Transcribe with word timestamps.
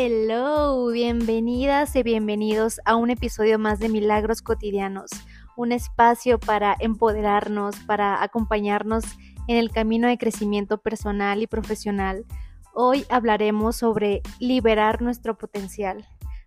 Hello, 0.00 0.86
bienvenidas 0.92 1.96
y 1.96 2.04
bienvenidos 2.04 2.80
a 2.84 2.94
un 2.94 3.10
episodio 3.10 3.58
más 3.58 3.80
de 3.80 3.88
Milagros 3.88 4.42
Cotidianos, 4.42 5.10
un 5.56 5.72
espacio 5.72 6.38
para 6.38 6.76
empoderarnos, 6.78 7.74
para 7.80 8.22
acompañarnos 8.22 9.02
en 9.48 9.56
el 9.56 9.72
camino 9.72 10.06
de 10.06 10.16
crecimiento 10.16 10.78
personal 10.78 11.42
y 11.42 11.48
profesional. 11.48 12.26
Hoy 12.72 13.06
hablaremos 13.08 13.74
sobre 13.74 14.22
liberar 14.38 15.02
nuestro 15.02 15.36
potencial 15.36 16.06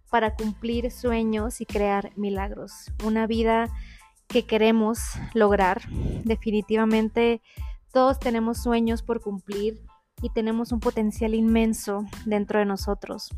para 0.10 0.34
cumplir 0.34 0.90
sueños 0.90 1.60
y 1.60 1.66
crear 1.66 2.14
milagros, 2.16 2.94
una 3.04 3.28
vida 3.28 3.68
que 4.28 4.46
queremos 4.46 5.02
lograr. 5.34 5.82
Definitivamente 6.24 7.42
todos 7.92 8.18
tenemos 8.18 8.64
sueños 8.64 9.04
por 9.04 9.20
cumplir 9.20 9.82
y 10.22 10.30
tenemos 10.30 10.72
un 10.72 10.80
potencial 10.80 11.34
inmenso 11.34 12.06
dentro 12.26 12.60
de 12.60 12.66
nosotros. 12.66 13.30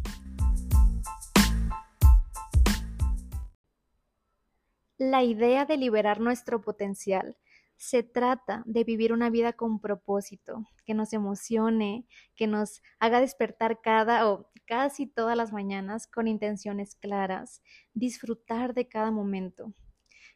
La 4.98 5.24
idea 5.24 5.66
de 5.66 5.78
liberar 5.78 6.20
nuestro 6.20 6.62
potencial 6.62 7.38
se 7.78 8.04
trata 8.04 8.64
de 8.66 8.84
vivir 8.84 9.12
una 9.12 9.30
vida 9.30 9.54
con 9.54 9.80
propósito, 9.80 10.66
que 10.86 10.94
nos 10.94 11.12
emocione, 11.12 12.06
que 12.36 12.48
nos 12.48 12.82
haga 13.00 13.20
despertar 13.20 13.82
cada 13.82 14.30
o 14.30 14.50
casi 14.66 15.06
todas 15.06 15.36
las 15.36 15.52
mañanas 15.52 16.08
con 16.08 16.28
intenciones 16.28 16.96
claras, 16.96 17.62
disfrutar 17.94 18.74
de 18.74 18.88
cada 18.88 19.12
momento. 19.12 19.74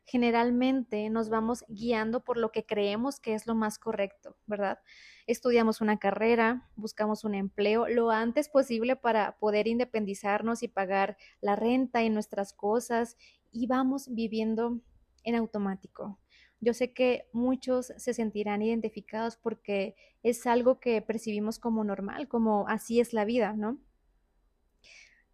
Generalmente 0.08 1.12
nos 1.12 1.30
vamos 1.30 1.64
guiando 1.68 2.24
por 2.24 2.38
lo 2.38 2.52
que 2.52 2.66
creemos 2.66 3.20
que 3.20 3.36
es 3.36 3.46
lo 3.46 3.54
más 3.54 3.78
correcto, 3.78 4.36
¿verdad? 4.48 4.80
estudiamos 5.28 5.82
una 5.82 6.00
carrera, 6.00 6.70
buscamos 6.78 7.26
un 7.26 7.36
empleo 7.36 7.88
lo 7.88 8.10
antes 8.12 8.48
posible 8.48 8.96
para 8.96 9.38
poder 9.40 9.68
independizarnos 9.68 10.64
y 10.64 10.70
pagar 10.70 11.18
la 11.42 11.56
renta 11.58 12.02
y 12.02 12.10
nuestras 12.10 12.54
cosas 12.54 13.18
y 13.52 13.68
vamos 13.68 14.08
viviendo 14.10 14.80
en 15.24 15.36
automático. 15.36 16.18
Yo 16.62 16.74
sé 16.74 16.94
que 16.94 17.28
muchos 17.34 17.94
se 17.98 18.14
sentirán 18.14 18.62
identificados 18.62 19.36
porque 19.36 19.96
es 20.24 20.48
algo 20.48 20.80
que 20.80 21.02
percibimos 21.02 21.60
como 21.60 21.84
normal, 21.84 22.28
como 22.30 22.68
así 22.68 23.00
es 23.00 23.14
la 23.14 23.26
vida, 23.26 23.54
¿no? 23.54 23.78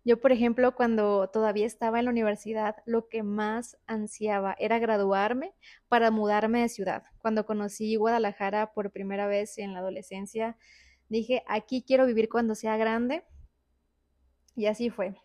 Yo, 0.06 0.20
por 0.20 0.34
ejemplo, 0.34 0.76
cuando 0.76 1.30
todavía 1.30 1.66
estaba 1.66 2.00
en 2.00 2.06
la 2.06 2.12
universidad, 2.12 2.76
lo 2.86 3.08
que 3.08 3.24
más 3.24 3.78
ansiaba 3.88 4.54
era 4.60 4.78
graduarme 4.78 5.54
para 5.88 6.12
mudarme 6.12 6.62
de 6.62 6.70
ciudad. 6.70 7.04
Cuando 7.20 7.46
conocí 7.46 7.96
Guadalajara 7.96 8.74
por 8.74 8.92
primera 8.92 9.28
vez 9.28 9.58
en 9.58 9.74
la 9.74 9.80
adolescencia, 9.80 10.58
dije, 11.08 11.44
aquí 11.48 11.84
quiero 11.88 12.06
vivir 12.06 12.28
cuando 12.28 12.54
sea 12.54 12.76
grande. 12.76 13.24
Y 14.58 14.66
así 14.66 14.90
fue. 14.90 15.16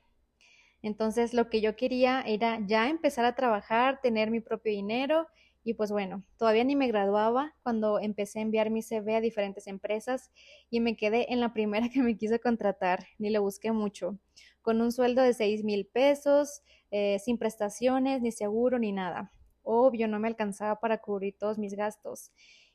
Entonces, 0.81 1.34
lo 1.34 1.49
que 1.51 1.61
yo 1.61 1.75
quería 1.75 2.23
era 2.23 2.61
ya 2.65 2.89
empezar 2.89 3.25
a 3.25 3.34
trabajar, 3.34 4.01
tener 4.01 4.31
mi 4.31 4.41
propio 4.41 4.71
dinero 4.73 5.27
y 5.65 5.75
pues 5.75 5.91
bueno, 5.91 6.23
todavía 6.39 6.65
ni 6.65 6.77
me 6.77 6.87
graduaba 6.87 7.55
cuando 7.62 7.99
empecé 7.99 8.39
a 8.39 8.43
enviar 8.43 8.71
mi 8.71 8.81
CV 8.81 9.17
a 9.17 9.21
diferentes 9.21 9.67
empresas 9.67 10.31
y 10.71 10.81
me 10.81 10.97
quedé 10.97 11.31
en 11.31 11.41
la 11.41 11.53
primera 11.53 11.91
que 11.91 12.01
me 12.01 12.17
quiso 12.17 12.39
contratar, 12.41 13.06
ni 13.19 13.29
le 13.29 13.39
busqué 13.39 13.73
mucho 13.73 14.19
con 14.69 14.83
un 14.83 14.92
sueldo 14.92 15.22
de 15.22 15.33
6 15.33 15.64
mil 15.64 15.86
pesos, 15.86 16.61
eh, 16.91 17.19
sin 17.20 17.38
prestaciones, 17.38 18.20
ni 18.20 18.33
seguro, 18.33 18.78
ni 18.78 18.92
nada. 18.92 19.33
Obvio, 19.62 20.06
no 20.08 20.20
me 20.20 20.28
alcanzaba 20.28 20.78
para 20.78 20.98
cubrir 20.98 21.38
todos 21.38 21.56
mis 21.56 21.72
gastos. 21.72 22.33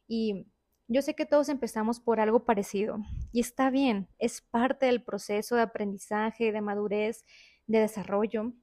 Y 0.08 0.48
yo 0.88 1.04
sé 1.04 1.14
que 1.14 1.28
todos 1.28 1.50
empezamos 1.50 2.00
por 2.00 2.20
algo 2.20 2.46
parecido 2.46 2.98
y 3.32 3.42
está 3.42 3.70
bien, 3.70 4.10
es 4.18 4.42
parte 4.42 4.88
del 4.88 5.04
proceso 5.04 5.56
de 5.56 5.62
aprendizaje, 5.62 6.52
de 6.52 6.62
madurez, 6.62 7.26
de 7.68 7.82
desarrollo. 7.82 8.54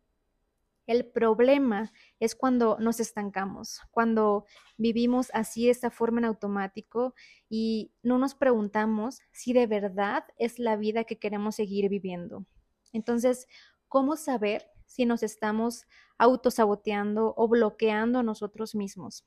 El 0.88 1.06
problema 1.06 1.92
es 2.18 2.34
cuando 2.34 2.78
nos 2.80 2.98
estancamos, 2.98 3.80
cuando 3.92 4.44
vivimos 4.76 5.30
así 5.34 5.66
de 5.66 5.70
esta 5.70 5.92
forma 5.92 6.18
en 6.18 6.24
automático 6.24 7.14
y 7.48 7.92
no 8.02 8.18
nos 8.18 8.34
preguntamos 8.34 9.20
si 9.30 9.52
de 9.52 9.68
verdad 9.68 10.24
es 10.36 10.58
la 10.58 10.74
vida 10.74 11.04
que 11.04 11.20
queremos 11.20 11.54
seguir 11.54 11.88
viviendo. 11.88 12.44
Entonces, 12.92 13.46
¿cómo 13.88 14.16
saber 14.16 14.66
si 14.86 15.06
nos 15.06 15.22
estamos 15.22 15.86
autosaboteando 16.18 17.34
o 17.36 17.48
bloqueando 17.48 18.18
a 18.18 18.22
nosotros 18.22 18.74
mismos? 18.74 19.24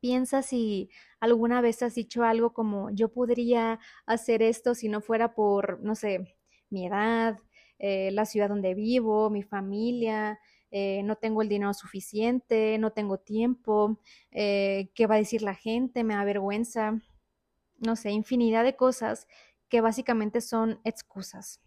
Piensa 0.00 0.42
si 0.42 0.90
alguna 1.20 1.60
vez 1.60 1.82
has 1.82 1.94
dicho 1.94 2.22
algo 2.22 2.52
como 2.52 2.90
yo 2.90 3.12
podría 3.12 3.80
hacer 4.04 4.42
esto 4.42 4.74
si 4.74 4.88
no 4.88 5.00
fuera 5.00 5.34
por, 5.34 5.80
no 5.82 5.94
sé, 5.94 6.36
mi 6.70 6.86
edad, 6.86 7.38
eh, 7.78 8.10
la 8.12 8.24
ciudad 8.26 8.48
donde 8.48 8.74
vivo, 8.74 9.30
mi 9.30 9.42
familia, 9.42 10.38
eh, 10.70 11.02
no 11.04 11.16
tengo 11.16 11.42
el 11.42 11.48
dinero 11.48 11.72
suficiente, 11.74 12.78
no 12.78 12.92
tengo 12.92 13.18
tiempo, 13.18 14.00
eh, 14.30 14.90
qué 14.94 15.06
va 15.06 15.14
a 15.16 15.18
decir 15.18 15.42
la 15.42 15.54
gente, 15.54 16.04
me 16.04 16.14
da 16.14 16.24
vergüenza, 16.24 17.00
no 17.78 17.96
sé, 17.96 18.10
infinidad 18.10 18.64
de 18.64 18.76
cosas 18.76 19.26
que 19.68 19.80
básicamente 19.80 20.40
son 20.40 20.80
excusas. 20.84 21.60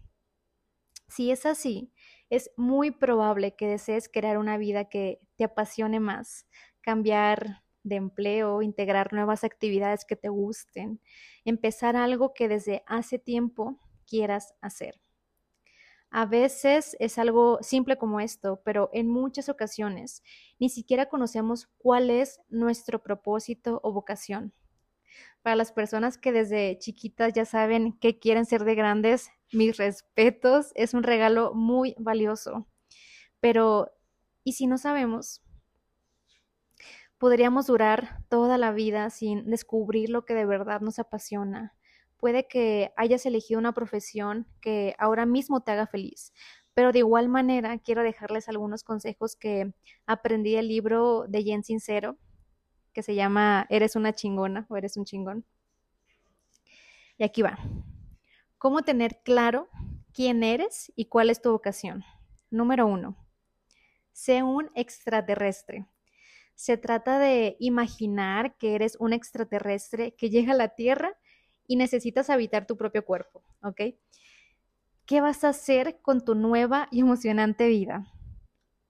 Si 1.09 1.31
es 1.31 1.46
así, 1.47 1.92
es 2.30 2.52
muy 2.56 2.92
probable 2.92 3.56
que 3.56 3.68
desees 3.68 4.09
crear 4.09 4.38
una 4.38 4.58
vida 4.58 4.86
que 4.86 5.20
te 5.38 5.44
apasione 5.44 6.00
más, 6.00 6.47
cambiar 6.81 7.64
de 7.81 7.96
empleo, 7.96 8.62
integrar 8.62 9.12
nuevas 9.12 9.44
actividades 9.44 10.06
que 10.06 10.16
te 10.16 10.30
gusten, 10.30 11.02
empezar 11.46 11.96
algo 11.96 12.34
que 12.34 12.48
desde 12.48 12.84
hace 12.86 13.18
tiempo 13.18 13.80
quieras 14.06 14.53
hacer. 14.62 15.02
A 16.12 16.25
veces 16.25 16.96
es 17.00 17.18
algo 17.18 17.58
simple 17.62 17.98
como 17.98 18.19
esto, 18.19 18.62
pero 18.64 18.92
en 18.94 19.08
muchas 19.09 19.50
ocasiones 19.50 20.24
ni 20.59 20.69
siquiera 20.69 21.08
conocemos 21.08 21.69
cuál 21.80 22.12
es 22.12 22.40
nuestro 22.50 23.02
propósito 23.02 23.80
o 23.84 23.94
vocación. 23.94 24.53
Para 25.42 25.56
las 25.56 25.72
personas 25.72 26.18
que 26.18 26.31
desde 26.31 26.78
chiquitas 26.78 27.34
ya 27.34 27.46
saben 27.46 27.94
qué 28.00 28.19
quieren 28.19 28.46
ser 28.46 28.64
de 28.64 28.75
grandes, 28.75 29.31
mis 29.52 29.78
respetos, 29.78 30.72
es 30.76 30.94
un 30.94 31.04
regalo 31.04 31.54
muy 31.54 31.96
valioso. 31.98 32.68
Pero, 33.40 33.92
¿y 34.44 34.54
si 34.54 34.68
no 34.68 34.78
sabemos? 34.78 35.42
Podríamos 37.18 37.68
durar 37.68 38.24
toda 38.30 38.58
la 38.58 38.72
vida 38.72 39.10
sin 39.10 39.50
descubrir 39.50 40.10
lo 40.10 40.26
que 40.26 40.36
de 40.36 40.46
verdad 40.46 40.82
nos 40.82 41.00
apasiona. 41.00 41.76
Puede 42.18 42.48
que 42.48 42.92
hayas 42.98 43.26
elegido 43.26 43.60
una 43.60 43.74
profesión 43.74 44.48
que 44.62 44.96
ahora 44.98 45.26
mismo 45.26 45.62
te 45.62 45.72
haga 45.72 45.88
feliz, 45.88 46.34
pero 46.74 46.92
de 46.92 47.00
igual 47.00 47.30
manera 47.30 47.78
quiero 47.80 48.04
dejarles 48.04 48.50
algunos 48.50 48.84
consejos 48.84 49.36
que 49.36 49.74
aprendí 50.06 50.54
del 50.54 50.68
libro 50.68 51.26
de 51.28 51.44
Jen 51.44 51.64
Sincero, 51.64 52.18
que 52.94 53.04
se 53.04 53.16
llama 53.16 53.66
Eres 53.70 53.96
una 53.96 54.14
chingona 54.14 54.66
o 54.70 54.78
eres 54.78 54.98
un 54.98 55.06
chingón. 55.06 55.46
Y 57.18 57.24
aquí 57.24 57.42
va. 57.42 57.60
¿Cómo 58.59 58.81
tener 58.81 59.22
claro 59.24 59.70
quién 60.14 60.44
eres 60.44 60.92
y 60.97 61.06
cuál 61.06 61.30
es 61.30 61.42
tu 61.42 61.50
vocación? 61.50 62.03
Número 62.52 62.88
uno, 62.88 63.16
sé 64.12 64.44
un 64.44 64.70
extraterrestre. 64.75 65.88
Se 66.56 66.75
trata 66.75 67.19
de 67.19 67.56
imaginar 67.62 68.58
que 68.58 68.75
eres 68.75 68.98
un 69.00 69.14
extraterrestre 69.14 70.14
que 70.14 70.30
llega 70.30 70.52
a 70.52 70.58
la 70.58 70.75
Tierra 70.75 71.18
y 71.68 71.78
necesitas 71.78 72.30
habitar 72.30 72.68
tu 72.68 72.75
propio 72.75 73.06
cuerpo, 73.06 73.46
¿ok? 73.64 73.96
¿Qué 75.06 75.22
vas 75.22 75.46
a 75.46 75.50
hacer 75.50 76.02
con 76.02 76.25
tu 76.25 76.36
nueva 76.36 76.90
y 76.92 77.00
emocionante 77.00 77.69
vida? 77.69 78.12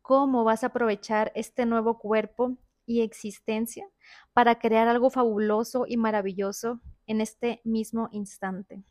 ¿Cómo 0.02 0.44
vas 0.44 0.64
a 0.64 0.68
aprovechar 0.68 1.32
este 1.36 1.68
nuevo 1.68 2.00
cuerpo 2.00 2.58
y 2.88 3.02
existencia 3.02 3.88
para 4.34 4.58
crear 4.58 4.88
algo 4.88 5.12
fabuloso 5.12 5.86
y 5.88 5.96
maravilloso 5.98 6.82
en 7.06 7.22
este 7.22 7.62
mismo 7.64 8.10
instante? 8.12 8.84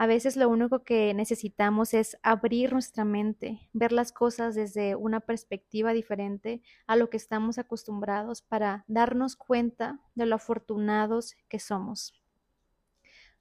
A 0.00 0.06
veces 0.06 0.36
lo 0.36 0.48
único 0.48 0.84
que 0.84 1.12
necesitamos 1.12 1.92
es 1.92 2.16
abrir 2.22 2.72
nuestra 2.72 3.04
mente, 3.04 3.68
ver 3.72 3.90
las 3.90 4.12
cosas 4.12 4.54
desde 4.54 4.94
una 4.94 5.18
perspectiva 5.18 5.92
diferente 5.92 6.62
a 6.86 6.94
lo 6.94 7.10
que 7.10 7.16
estamos 7.16 7.58
acostumbrados 7.58 8.40
para 8.40 8.84
darnos 8.86 9.34
cuenta 9.34 9.98
de 10.14 10.26
lo 10.26 10.36
afortunados 10.36 11.34
que 11.48 11.58
somos. 11.58 12.14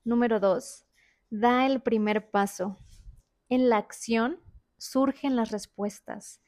Número 0.04 0.40
dos, 0.40 0.88
da 1.30 1.68
el 1.68 1.80
primer 1.80 2.32
paso. 2.32 2.76
En 3.50 3.70
la 3.70 3.78
acción 3.78 4.40
surgen 4.80 5.36
las 5.36 5.52
respuestas 5.52 6.42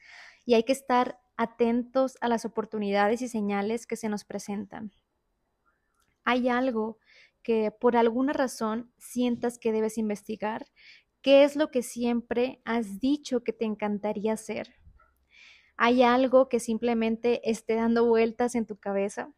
y 0.44 0.54
hay 0.54 0.64
que 0.64 0.72
estar 0.72 1.20
atentos 1.36 2.18
a 2.20 2.26
las 2.26 2.44
oportunidades 2.44 3.22
y 3.22 3.28
señales 3.28 3.86
que 3.86 3.94
se 3.94 4.08
nos 4.08 4.24
presentan. 4.24 4.90
Hay 6.24 6.48
algo 6.48 6.98
que 7.42 7.70
por 7.70 7.96
alguna 7.96 8.32
razón 8.32 8.92
sientas 8.98 9.58
que 9.58 9.72
debes 9.72 9.98
investigar, 9.98 10.66
¿qué 11.22 11.44
es 11.44 11.56
lo 11.56 11.70
que 11.70 11.82
siempre 11.82 12.60
has 12.64 13.00
dicho 13.00 13.42
que 13.42 13.52
te 13.52 13.64
encantaría 13.64 14.32
hacer? 14.32 14.74
¿Hay 15.76 16.02
algo 16.02 16.48
que 16.48 16.60
simplemente 16.60 17.48
esté 17.50 17.74
dando 17.74 18.04
vueltas 18.04 18.54
en 18.54 18.66
tu 18.66 18.78
cabeza? 18.78 19.32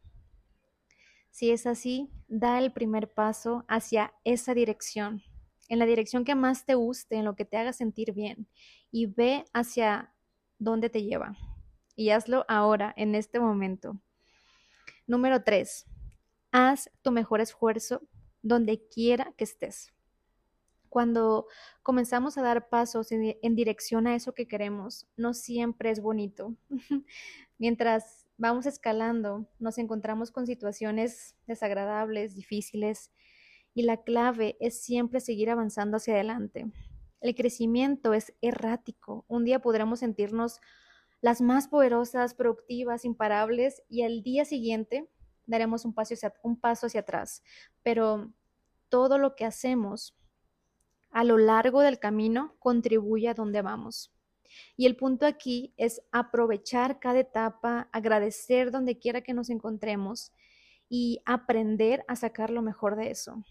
Si 1.31 1.50
es 1.50 1.66
así, 1.66 2.10
da 2.28 2.58
el 2.58 2.72
primer 2.72 3.12
paso 3.12 3.64
hacia 3.69 4.12
esa 4.25 4.55
dirección. 4.55 5.22
en 5.69 5.78
la 5.78 5.87
dirección 5.87 6.25
que 6.25 6.34
más 6.34 6.66
te 6.66 6.75
guste, 6.75 7.16
en 7.16 7.25
lo 7.25 7.34
que 7.34 7.46
te 7.46 7.56
haga 7.56 7.72
sentir 7.72 8.12
bien 8.12 8.46
y 8.90 9.06
ve 9.06 9.46
hacia 9.55 10.12
dónde 10.58 10.90
te 10.90 11.02
lleva. 11.02 11.34
Y 11.96 12.10
hazlo 12.10 12.44
ahora, 12.48 12.93
en 12.96 13.14
este 13.14 13.40
momento. 13.40 13.98
Número 15.06 15.43
tres, 15.43 15.87
haz 16.52 16.90
tu 17.02 17.10
mejor 17.10 17.40
esfuerzo 17.40 18.02
donde 18.43 18.87
quiera 18.88 19.32
que 19.37 19.44
estés. 19.44 19.93
Cuando 20.88 21.46
comenzamos 21.82 22.37
a 22.37 22.43
dar 22.43 22.69
pasos 22.69 23.10
en, 23.12 23.56
dirección 23.56 24.06
a 24.06 24.14
eso 24.14 24.34
que 24.34 24.46
queremos, 24.46 25.08
no 25.16 25.32
siempre 25.32 25.90
es 25.90 26.02
bonito. 26.02 26.54
Mientras 27.58 28.26
vamos 28.37 28.66
escalando, 28.66 29.49
nos 29.58 29.78
encontramos 29.78 30.31
con 30.31 30.46
situaciones 30.46 31.34
desagradables, 31.46 32.34
difíciles, 32.34 33.10
y 33.75 33.82
la 33.84 34.02
clave 34.02 34.58
es 34.60 34.82
siempre 34.82 35.20
seguir 35.20 35.48
avanzando 35.48 35.96
hacia 35.96 36.12
adelante. 36.12 36.70
El 37.22 37.34
crecimiento 37.34 38.12
es 38.12 38.34
errático. 38.43 39.25
Un 39.28 39.46
día 39.46 39.60
podremos 39.60 40.00
sentirnos 40.00 40.60
las 41.22 41.40
más 41.40 41.69
poderosas, 41.69 42.34
productivas, 42.34 43.06
imparables, 43.06 43.82
y 43.88 44.02
al 44.02 44.22
día 44.22 44.44
siguiente 44.44 45.08
daremos 45.47 45.85
un 45.85 45.94
paso 45.94 46.15
hacia, 46.15 46.33
un 46.43 46.59
paso 46.59 46.87
hacia 46.87 47.00
atrás. 47.00 47.43
Pero 47.83 48.33
todo 48.89 49.19
lo 49.19 49.35
que 49.37 49.44
hacemos 49.44 50.17
a 51.11 51.25
lo 51.25 51.39
largo 51.39 51.81
del 51.81 51.99
camino 51.99 52.56
contribuye 52.59 53.29
a 53.29 53.35
donde 53.35 53.62
vamos. 53.62 54.12
Y 54.77 54.87
el 54.87 54.97
punto 54.97 55.27
aquí 55.27 55.73
es 55.77 56.03
aprovechar 56.11 56.99
cada 56.99 57.21
etapa, 57.21 57.89
agradecer 57.93 58.71
donde 58.71 58.99
quiera 58.99 59.23
que 59.23 59.35
nos 59.35 59.50
encontremos 59.50 60.33
y 60.89 61.23
aprender 61.25 62.05
a 62.09 62.17
sacar 62.17 62.50
lo 62.50 62.62
mejor 62.62 62.97
de 62.97 63.11
eso. 63.11 63.43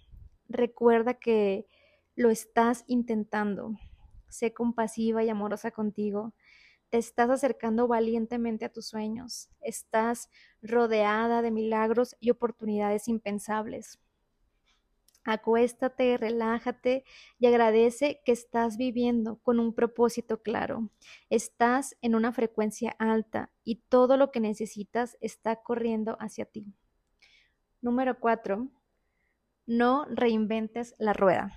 Recuerda 0.48 1.16
que 1.16 1.68
lo 2.16 2.30
estás 2.30 2.84
intentando. 2.88 3.74
Sé 4.30 4.54
compasiva 4.54 5.24
y 5.24 5.30
amorosa 5.30 5.72
contigo. 5.72 6.34
Te 6.92 6.98
estás 6.98 7.30
acercando 7.30 7.88
valientemente 7.88 8.66
a 8.66 8.70
tus 8.70 8.88
sueños. 8.88 9.50
Estás 9.62 10.30
rodeada 10.62 11.42
de 11.42 11.50
milagros 11.50 12.18
y 12.20 12.32
oportunidades 12.32 13.08
impensables. 13.08 13.98
Acuéstate, 15.24 16.18
relájate 16.18 17.06
y 17.40 17.46
agradece 17.46 18.22
que 18.26 18.34
estás 18.34 18.76
viviendo 18.76 19.38
con 19.38 19.62
un 19.62 19.74
propósito 19.74 20.42
claro. 20.42 20.90
Estás 21.30 21.96
en 22.02 22.14
una 22.14 22.34
frecuencia 22.34 22.94
alta 23.00 23.54
y 23.64 23.76
todo 23.88 24.18
lo 24.18 24.32
que 24.32 24.42
necesitas 24.42 25.16
está 25.22 25.64
corriendo 25.64 26.18
hacia 26.20 26.44
ti. 26.44 26.66
Número 27.80 28.20
cuatro, 28.20 28.68
no 29.66 30.08
reinventes 30.10 30.94
la 31.00 31.14
rueda. 31.14 31.54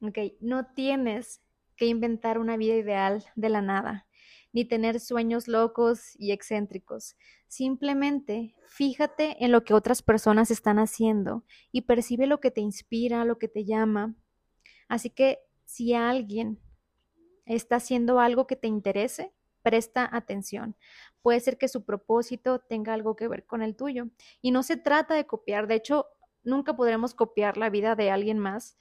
Ok, 0.00 0.18
no 0.40 0.66
tienes 0.74 1.41
que 1.76 1.86
inventar 1.86 2.38
una 2.38 2.56
vida 2.56 2.74
ideal 2.74 3.24
de 3.34 3.48
la 3.48 3.62
nada 3.62 4.06
ni 4.52 4.64
tener 4.64 5.00
sueños 5.00 5.48
locos 5.48 6.14
y 6.18 6.32
excéntricos. 6.32 7.16
Simplemente 7.48 8.54
fíjate 8.66 9.42
en 9.44 9.50
lo 9.50 9.64
que 9.64 9.74
otras 9.74 10.02
personas 10.02 10.50
están 10.50 10.78
haciendo 10.78 11.44
y 11.70 11.82
percibe 11.82 12.26
lo 12.26 12.40
que 12.40 12.50
te 12.50 12.60
inspira, 12.60 13.24
lo 13.24 13.38
que 13.38 13.48
te 13.48 13.64
llama. 13.64 14.14
Así 14.88 15.10
que 15.10 15.38
si 15.64 15.94
alguien 15.94 16.60
está 17.46 17.76
haciendo 17.76 18.20
algo 18.20 18.46
que 18.46 18.56
te 18.56 18.68
interese, 18.68 19.32
presta 19.62 20.08
atención. 20.12 20.76
Puede 21.22 21.40
ser 21.40 21.56
que 21.56 21.68
su 21.68 21.84
propósito 21.84 22.58
tenga 22.60 22.92
algo 22.92 23.16
que 23.16 23.28
ver 23.28 23.46
con 23.46 23.62
el 23.62 23.76
tuyo. 23.76 24.08
Y 24.40 24.50
no 24.50 24.62
se 24.62 24.76
trata 24.76 25.14
de 25.14 25.26
copiar, 25.26 25.66
de 25.66 25.76
hecho, 25.76 26.06
nunca 26.42 26.76
podremos 26.76 27.14
copiar 27.14 27.56
la 27.56 27.70
vida 27.70 27.94
de 27.94 28.10
alguien 28.10 28.38
más, 28.38 28.76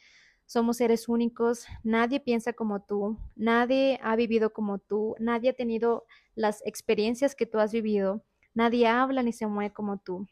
somos 0.51 0.75
seres 0.75 1.07
únicos, 1.07 1.65
nadie 1.81 2.19
piensa 2.19 2.51
como 2.51 2.81
tú, 2.81 3.17
nadie 3.37 3.97
ha 4.03 4.17
vivido 4.17 4.51
como 4.51 4.79
tú, 4.79 5.15
nadie 5.17 5.51
ha 5.51 5.53
tenido 5.53 6.03
las 6.35 6.61
experiencias 6.65 7.35
que 7.35 7.45
tú 7.45 7.57
has 7.59 7.71
vivido, 7.71 8.25
nadie 8.53 8.85
habla 8.85 9.23
ni 9.23 9.31
se 9.31 9.47
mueve 9.47 9.73
como 9.73 9.99
tú. 9.99 10.27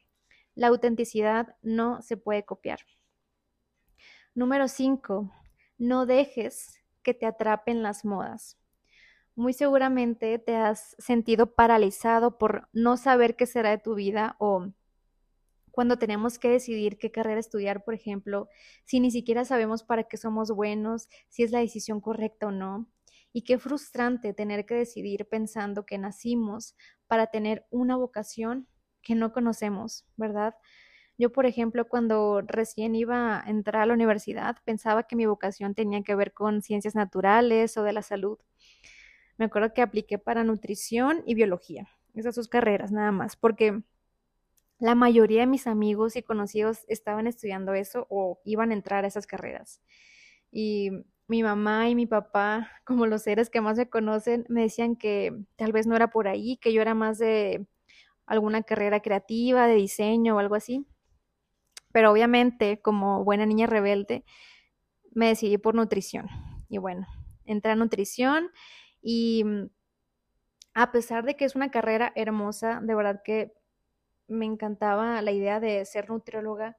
La 0.56 0.68
autenticidad 0.68 1.56
no 1.62 2.02
se 2.02 2.18
puede 2.18 2.44
copiar. 2.44 2.80
Número 4.36 4.68
5. 4.68 5.32
No 5.78 6.06
dejes 6.06 6.82
que 7.02 7.14
te 7.14 7.26
atrapen 7.26 7.82
las 7.82 8.04
modas. 8.04 8.58
Muy 9.36 9.54
seguramente 9.54 10.38
te 10.38 10.58
has 10.58 10.98
sentido 11.00 11.56
paralizado 11.56 12.38
por 12.38 12.68
no 12.74 12.98
saber 12.98 13.38
qué 13.38 13.46
será 13.46 13.70
de 13.70 13.78
tu 13.78 13.96
vida 13.96 14.36
o 14.38 14.68
cuando 15.80 15.98
tenemos 15.98 16.40
que 16.40 16.50
decidir 16.50 16.98
qué 16.98 17.10
carrera 17.10 17.40
estudiar, 17.40 17.86
por 17.86 17.94
ejemplo, 17.94 18.50
si 18.84 19.00
ni 19.00 19.12
siquiera 19.12 19.46
sabemos 19.46 19.82
para 19.82 20.04
qué 20.04 20.18
somos 20.18 20.52
buenos, 20.52 21.08
si 21.30 21.44
es 21.44 21.52
la 21.52 21.60
decisión 21.60 22.02
correcta 22.02 22.48
o 22.48 22.52
no. 22.52 22.90
Y 23.32 23.44
qué 23.44 23.58
frustrante 23.58 24.34
tener 24.34 24.66
que 24.66 24.76
decidir 24.76 25.30
pensando 25.30 25.86
que 25.86 25.98
nacimos 25.98 26.76
para 27.08 27.28
tener 27.28 27.66
una 27.70 27.96
vocación 27.96 28.68
que 29.02 29.16
no 29.16 29.32
conocemos, 29.32 30.06
¿verdad? 30.18 30.54
Yo, 31.18 31.32
por 31.32 31.46
ejemplo, 31.46 31.88
cuando 31.88 32.42
recién 32.42 32.94
iba 32.94 33.40
a 33.40 33.50
entrar 33.50 33.84
a 33.84 33.86
la 33.86 33.94
universidad, 33.94 34.58
pensaba 34.66 35.04
que 35.04 35.16
mi 35.16 35.28
vocación 35.28 35.76
tenía 35.76 36.04
que 36.04 36.14
ver 36.14 36.34
con 36.34 36.62
ciencias 36.62 36.94
naturales 36.94 37.78
o 37.78 37.84
de 37.84 37.94
la 37.94 38.02
salud. 38.02 38.38
Me 39.38 39.46
acuerdo 39.46 39.74
que 39.74 39.82
apliqué 39.82 40.18
para 40.18 40.44
nutrición 40.44 41.24
y 41.26 41.36
biología, 41.36 41.88
esas 42.16 42.36
dos 42.36 42.50
carreras 42.50 42.92
nada 42.92 43.14
más, 43.14 43.38
porque 43.38 43.82
la 44.80 44.96
mayoría 44.96 45.42
de 45.42 45.48
mis 45.48 45.68
amigos 45.68 46.16
y 46.16 46.24
conocidos 46.24 46.86
estaban 46.88 47.28
estudiando 47.28 47.74
eso 47.74 48.08
o 48.10 48.42
iban 48.46 48.72
a 48.72 48.74
entrar 48.74 49.04
a 49.04 49.08
esas 49.08 49.28
carreras. 49.28 49.82
Y 50.52 50.92
mi 51.28 51.44
mamá 51.44 51.90
y 51.90 51.96
mi 51.96 52.08
papá, 52.08 52.72
como 52.86 53.06
los 53.06 53.24
seres 53.24 53.50
que 53.50 53.62
más 53.62 53.78
me 53.78 53.90
conocen, 53.90 54.46
me 54.50 54.62
decían 54.62 54.96
que 54.96 55.34
tal 55.58 55.72
vez 55.72 55.86
no 55.86 55.96
era 55.96 56.10
por 56.10 56.28
ahí, 56.28 56.58
que 56.58 56.74
yo 56.74 56.82
era 56.82 56.96
más 56.96 57.20
de 57.20 57.68
alguna 58.26 58.64
carrera 58.64 59.02
creativa, 59.02 59.68
de 59.68 59.76
diseño 59.76 60.36
o 60.36 60.40
algo 60.40 60.56
así. 60.56 60.86
Pero 61.92 62.12
obviamente, 62.12 62.82
como 62.82 63.24
buena 63.24 63.46
niña 63.46 63.68
rebelde, 63.68 64.24
me 65.12 65.28
decidí 65.28 65.58
por 65.58 65.76
nutrición. 65.76 66.28
Y 66.70 66.78
bueno, 66.78 67.08
entré 67.46 67.72
a 67.72 67.76
nutrición 67.76 68.52
y 69.02 69.44
mm, 69.44 69.70
a 70.76 70.92
pesar 70.92 71.26
de 71.26 71.36
que 71.36 71.46
es 71.46 71.56
una 71.56 71.72
carrera 71.72 72.14
hermosa, 72.16 72.80
de 72.82 72.96
verdad 72.96 73.22
que 73.24 73.54
me 74.30 74.46
encantaba 74.46 75.22
la 75.22 75.32
idea 75.32 75.60
de 75.60 75.84
ser 75.86 76.10
nutrióloga, 76.10 76.78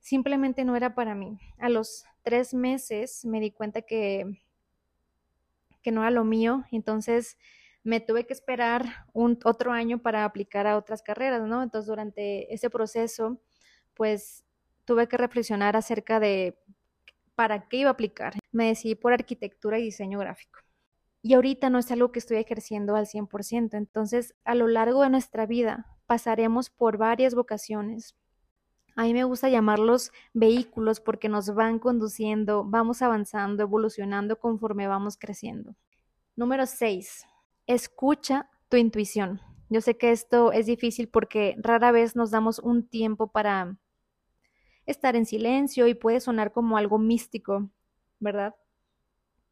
simplemente 0.00 0.64
no 0.64 0.76
era 0.76 0.94
para 0.94 1.14
mí. 1.14 1.38
A 1.58 1.68
los 1.68 2.04
tres 2.22 2.54
meses 2.54 3.24
me 3.24 3.40
di 3.40 3.50
cuenta 3.50 3.82
que, 3.82 4.40
que 5.82 5.92
no 5.92 6.02
era 6.02 6.10
lo 6.10 6.24
mío, 6.24 6.64
entonces 6.70 7.38
me 7.82 8.00
tuve 8.00 8.26
que 8.26 8.32
esperar 8.32 9.06
un 9.12 9.38
otro 9.44 9.72
año 9.72 9.98
para 9.98 10.24
aplicar 10.24 10.66
a 10.66 10.76
otras 10.76 11.02
carreras, 11.02 11.42
¿no? 11.46 11.62
Entonces 11.62 11.86
durante 11.86 12.52
ese 12.52 12.68
proceso, 12.68 13.40
pues 13.94 14.44
tuve 14.84 15.06
que 15.08 15.16
reflexionar 15.16 15.76
acerca 15.76 16.18
de 16.18 16.58
para 17.36 17.68
qué 17.68 17.78
iba 17.78 17.90
a 17.90 17.92
aplicar. 17.92 18.34
Me 18.50 18.66
decidí 18.66 18.96
por 18.96 19.12
arquitectura 19.12 19.78
y 19.78 19.84
diseño 19.84 20.18
gráfico. 20.18 20.65
Y 21.26 21.34
ahorita 21.34 21.70
no 21.70 21.80
es 21.80 21.90
algo 21.90 22.12
que 22.12 22.20
estoy 22.20 22.36
ejerciendo 22.36 22.94
al 22.94 23.08
100%. 23.08 23.76
Entonces, 23.76 24.36
a 24.44 24.54
lo 24.54 24.68
largo 24.68 25.02
de 25.02 25.10
nuestra 25.10 25.44
vida, 25.44 25.98
pasaremos 26.06 26.70
por 26.70 26.98
varias 26.98 27.34
vocaciones. 27.34 28.14
A 28.94 29.02
mí 29.02 29.12
me 29.12 29.24
gusta 29.24 29.48
llamarlos 29.48 30.12
vehículos 30.34 31.00
porque 31.00 31.28
nos 31.28 31.52
van 31.52 31.80
conduciendo, 31.80 32.62
vamos 32.64 33.02
avanzando, 33.02 33.64
evolucionando 33.64 34.38
conforme 34.38 34.86
vamos 34.86 35.16
creciendo. 35.16 35.74
Número 36.36 36.64
6. 36.64 37.26
Escucha 37.66 38.48
tu 38.68 38.76
intuición. 38.76 39.40
Yo 39.68 39.80
sé 39.80 39.96
que 39.98 40.12
esto 40.12 40.52
es 40.52 40.66
difícil 40.66 41.08
porque 41.08 41.56
rara 41.58 41.90
vez 41.90 42.14
nos 42.14 42.30
damos 42.30 42.60
un 42.60 42.86
tiempo 42.86 43.32
para 43.32 43.76
estar 44.86 45.16
en 45.16 45.26
silencio 45.26 45.88
y 45.88 45.94
puede 45.94 46.20
sonar 46.20 46.52
como 46.52 46.76
algo 46.76 46.98
místico, 46.98 47.68
¿verdad? 48.20 48.54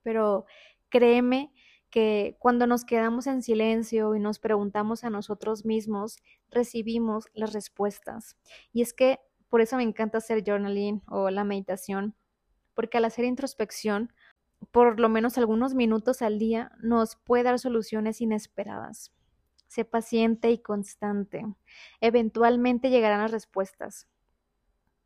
Pero 0.04 0.46
créeme 0.88 1.50
que 1.94 2.34
cuando 2.40 2.66
nos 2.66 2.84
quedamos 2.84 3.28
en 3.28 3.40
silencio 3.40 4.16
y 4.16 4.18
nos 4.18 4.40
preguntamos 4.40 5.04
a 5.04 5.10
nosotros 5.10 5.64
mismos, 5.64 6.16
recibimos 6.50 7.26
las 7.34 7.52
respuestas. 7.52 8.36
Y 8.72 8.82
es 8.82 8.92
que 8.92 9.20
por 9.48 9.60
eso 9.60 9.76
me 9.76 9.84
encanta 9.84 10.18
hacer 10.18 10.42
journaling 10.44 11.02
o 11.06 11.30
la 11.30 11.44
meditación, 11.44 12.16
porque 12.74 12.98
al 12.98 13.04
hacer 13.04 13.24
introspección, 13.24 14.12
por 14.72 14.98
lo 14.98 15.08
menos 15.08 15.38
algunos 15.38 15.74
minutos 15.74 16.20
al 16.20 16.40
día, 16.40 16.72
nos 16.82 17.14
puede 17.14 17.44
dar 17.44 17.60
soluciones 17.60 18.20
inesperadas. 18.20 19.12
Sé 19.68 19.84
paciente 19.84 20.50
y 20.50 20.58
constante. 20.58 21.46
Eventualmente 22.00 22.90
llegarán 22.90 23.20
las 23.20 23.30
respuestas 23.30 24.08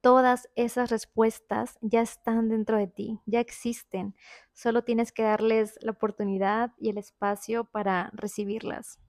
todas 0.00 0.48
esas 0.54 0.90
respuestas 0.90 1.78
ya 1.80 2.00
están 2.00 2.48
dentro 2.48 2.78
de 2.78 2.86
ti, 2.86 3.20
ya 3.26 3.40
existen. 3.40 4.14
Solo 4.52 4.84
tienes 4.84 5.12
que 5.12 5.22
darles 5.22 5.78
la 5.82 5.92
oportunidad 5.92 6.72
y 6.78 6.90
el 6.90 6.98
espacio 6.98 7.64
para 7.64 8.10
recibirlas. 8.12 9.00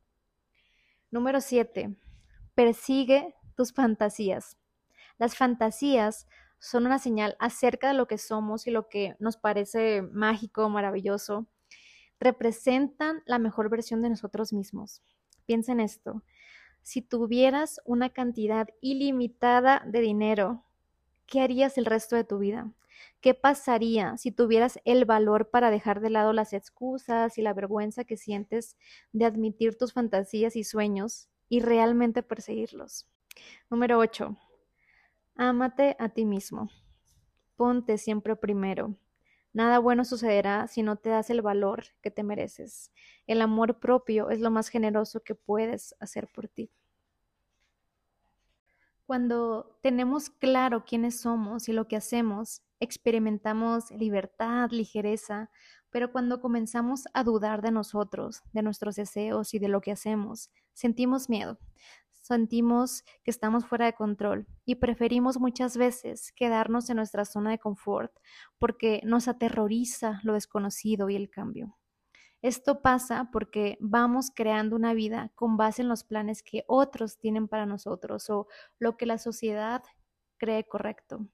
Número 1.11 1.41
7. 1.41 1.95
Persigue 2.55 3.35
tus 3.55 3.73
fantasías. 3.73 4.57
Las 5.17 5.35
fantasías 5.35 6.27
son 6.59 6.85
una 6.85 6.99
señal 6.99 7.35
acerca 7.39 7.89
de 7.89 7.93
lo 7.93 8.07
que 8.07 8.17
somos 8.17 8.67
y 8.67 8.71
lo 8.71 8.89
que 8.89 9.15
nos 9.19 9.37
parece 9.37 10.01
mágico, 10.01 10.69
maravilloso. 10.69 11.47
Representan 12.19 13.23
la 13.25 13.39
mejor 13.39 13.69
versión 13.69 14.01
de 14.01 14.09
nosotros 14.09 14.53
mismos. 14.53 15.01
Piensa 15.45 15.71
en 15.71 15.79
esto. 15.79 16.23
Si 16.81 17.01
tuvieras 17.01 17.81
una 17.85 18.09
cantidad 18.09 18.67
ilimitada 18.81 19.81
de 19.85 20.01
dinero, 20.01 20.65
¿qué 21.29 21.41
harías 21.41 21.77
el 21.77 21.85
resto 21.85 22.15
de 22.15 22.23
tu 22.23 22.39
vida? 22.39 22.71
¿Qué 23.21 23.33
pasaría 23.33 24.17
si 24.17 24.31
tuvieras 24.31 24.79
el 24.83 25.05
valor 25.05 25.49
para 25.49 25.69
dejar 25.69 26.01
de 26.01 26.09
lado 26.09 26.33
las 26.33 26.53
excusas 26.53 27.37
y 27.37 27.41
la 27.41 27.53
vergüenza 27.53 28.03
que 28.03 28.17
sientes 28.17 28.77
de 29.13 29.25
admitir 29.25 29.77
tus 29.77 29.93
fantasías 29.93 30.55
y 30.55 30.63
sueños 30.63 31.29
y 31.47 31.61
realmente 31.61 32.23
perseguirlos? 32.23 33.07
Número 33.69 33.99
8. 33.99 34.37
Ámate 35.35 35.95
a 35.99 36.09
ti 36.09 36.25
mismo. 36.25 36.69
Ponte 37.55 37.97
siempre 37.97 38.35
primero. 38.35 38.95
Nada 39.53 39.79
bueno 39.79 40.05
sucederá 40.05 40.67
si 40.67 40.83
no 40.83 40.97
te 40.97 41.09
das 41.09 41.29
el 41.29 41.41
valor 41.41 41.83
que 42.01 42.11
te 42.11 42.23
mereces. 42.23 42.91
El 43.27 43.41
amor 43.41 43.79
propio 43.79 44.29
es 44.29 44.39
lo 44.39 44.51
más 44.51 44.69
generoso 44.69 45.21
que 45.23 45.35
puedes 45.35 45.95
hacer 45.99 46.27
por 46.33 46.47
ti. 46.47 46.71
Cuando 49.09 49.75
tenemos 49.81 50.29
claro 50.29 50.85
quiénes 50.85 51.21
somos 51.21 51.67
y 51.67 51.73
lo 51.73 51.87
que 51.87 51.95
hacemos, 51.95 52.61
experimentamos 52.79 53.89
libertad, 53.89 54.69
ligereza, 54.69 55.49
pero 55.89 56.11
cuando 56.11 56.41
comenzamos 56.41 57.05
a 57.15 57.23
dudar 57.23 57.63
de 57.63 57.71
nosotros, 57.71 58.43
de 58.53 58.61
nuestros 58.61 58.97
deseos 58.97 59.55
y 59.55 59.57
de 59.57 59.67
lo 59.67 59.81
que 59.81 59.91
hacemos, 59.91 60.51
sentimos 60.73 61.27
miedo, 61.27 61.57
sentimos 62.21 63.03
que 63.23 63.31
estamos 63.31 63.65
fuera 63.65 63.87
de 63.87 63.93
control 63.93 64.45
y 64.63 64.75
preferimos 64.75 65.39
muchas 65.39 65.75
veces 65.75 66.31
quedarnos 66.33 66.87
en 66.91 66.97
nuestra 66.97 67.25
zona 67.25 67.49
de 67.49 67.57
confort 67.57 68.15
porque 68.59 69.01
nos 69.05 69.27
aterroriza 69.27 70.19
lo 70.21 70.33
desconocido 70.33 71.09
y 71.09 71.15
el 71.15 71.31
cambio. 71.31 71.78
Esto 72.41 72.81
pasa 72.81 73.29
porque 73.31 73.77
vamos 73.81 74.31
creando 74.33 74.75
una 74.75 74.93
vida 74.93 75.31
con 75.35 75.57
base 75.57 75.81
en 75.81 75.89
los 75.89 76.03
planes 76.03 76.41
que 76.41 76.63
otros 76.67 77.17
tienen 77.17 77.47
para 77.49 77.65
nosotros 77.65 78.29
o 78.29 78.47
lo 78.79 78.95
que 78.95 79.05
la 79.05 79.17
sociedad 79.17 79.83
cree 80.37 80.65
correcto. 80.65 81.27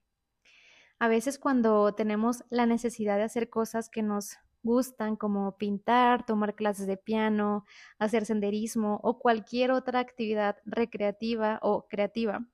A 0.98 1.08
veces 1.08 1.38
cuando 1.38 1.94
tenemos 1.94 2.44
la 2.50 2.66
necesidad 2.66 3.18
de 3.18 3.24
hacer 3.24 3.50
cosas 3.50 3.90
que 3.90 4.02
nos 4.02 4.38
gustan 4.64 5.16
como 5.16 5.58
pintar, 5.58 6.26
tomar 6.26 6.56
clases 6.56 6.88
de 6.88 6.98
piano, 6.98 7.66
hacer 8.00 8.26
senderismo 8.26 9.00
o 9.04 9.20
cualquier 9.20 9.72
otra 9.72 10.00
actividad 10.00 10.58
recreativa 10.66 11.60
o 11.62 11.88
creativa, 11.88 12.48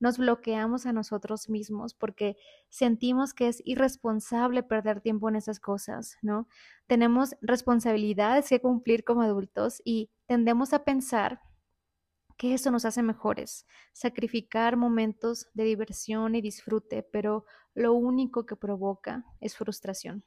nos 0.00 0.18
bloqueamos 0.18 0.86
a 0.86 0.92
nosotros 0.92 1.48
mismos 1.48 1.94
porque 1.94 2.36
sentimos 2.68 3.34
que 3.34 3.48
es 3.48 3.62
irresponsable 3.64 4.62
perder 4.62 5.00
tiempo 5.00 5.28
en 5.28 5.36
esas 5.36 5.60
cosas, 5.60 6.16
¿no? 6.22 6.48
Tenemos 6.86 7.36
responsabilidades 7.40 8.48
que 8.48 8.60
cumplir 8.60 9.04
como 9.04 9.22
adultos 9.22 9.82
y 9.84 10.10
tendemos 10.26 10.72
a 10.72 10.84
pensar 10.84 11.40
que 12.36 12.54
eso 12.54 12.70
nos 12.70 12.84
hace 12.84 13.02
mejores, 13.02 13.66
sacrificar 13.92 14.76
momentos 14.76 15.48
de 15.54 15.64
diversión 15.64 16.36
y 16.36 16.40
disfrute, 16.40 17.02
pero 17.02 17.44
lo 17.74 17.92
único 17.92 18.46
que 18.46 18.56
provoca 18.56 19.24
es 19.40 19.56
frustración. 19.56 20.24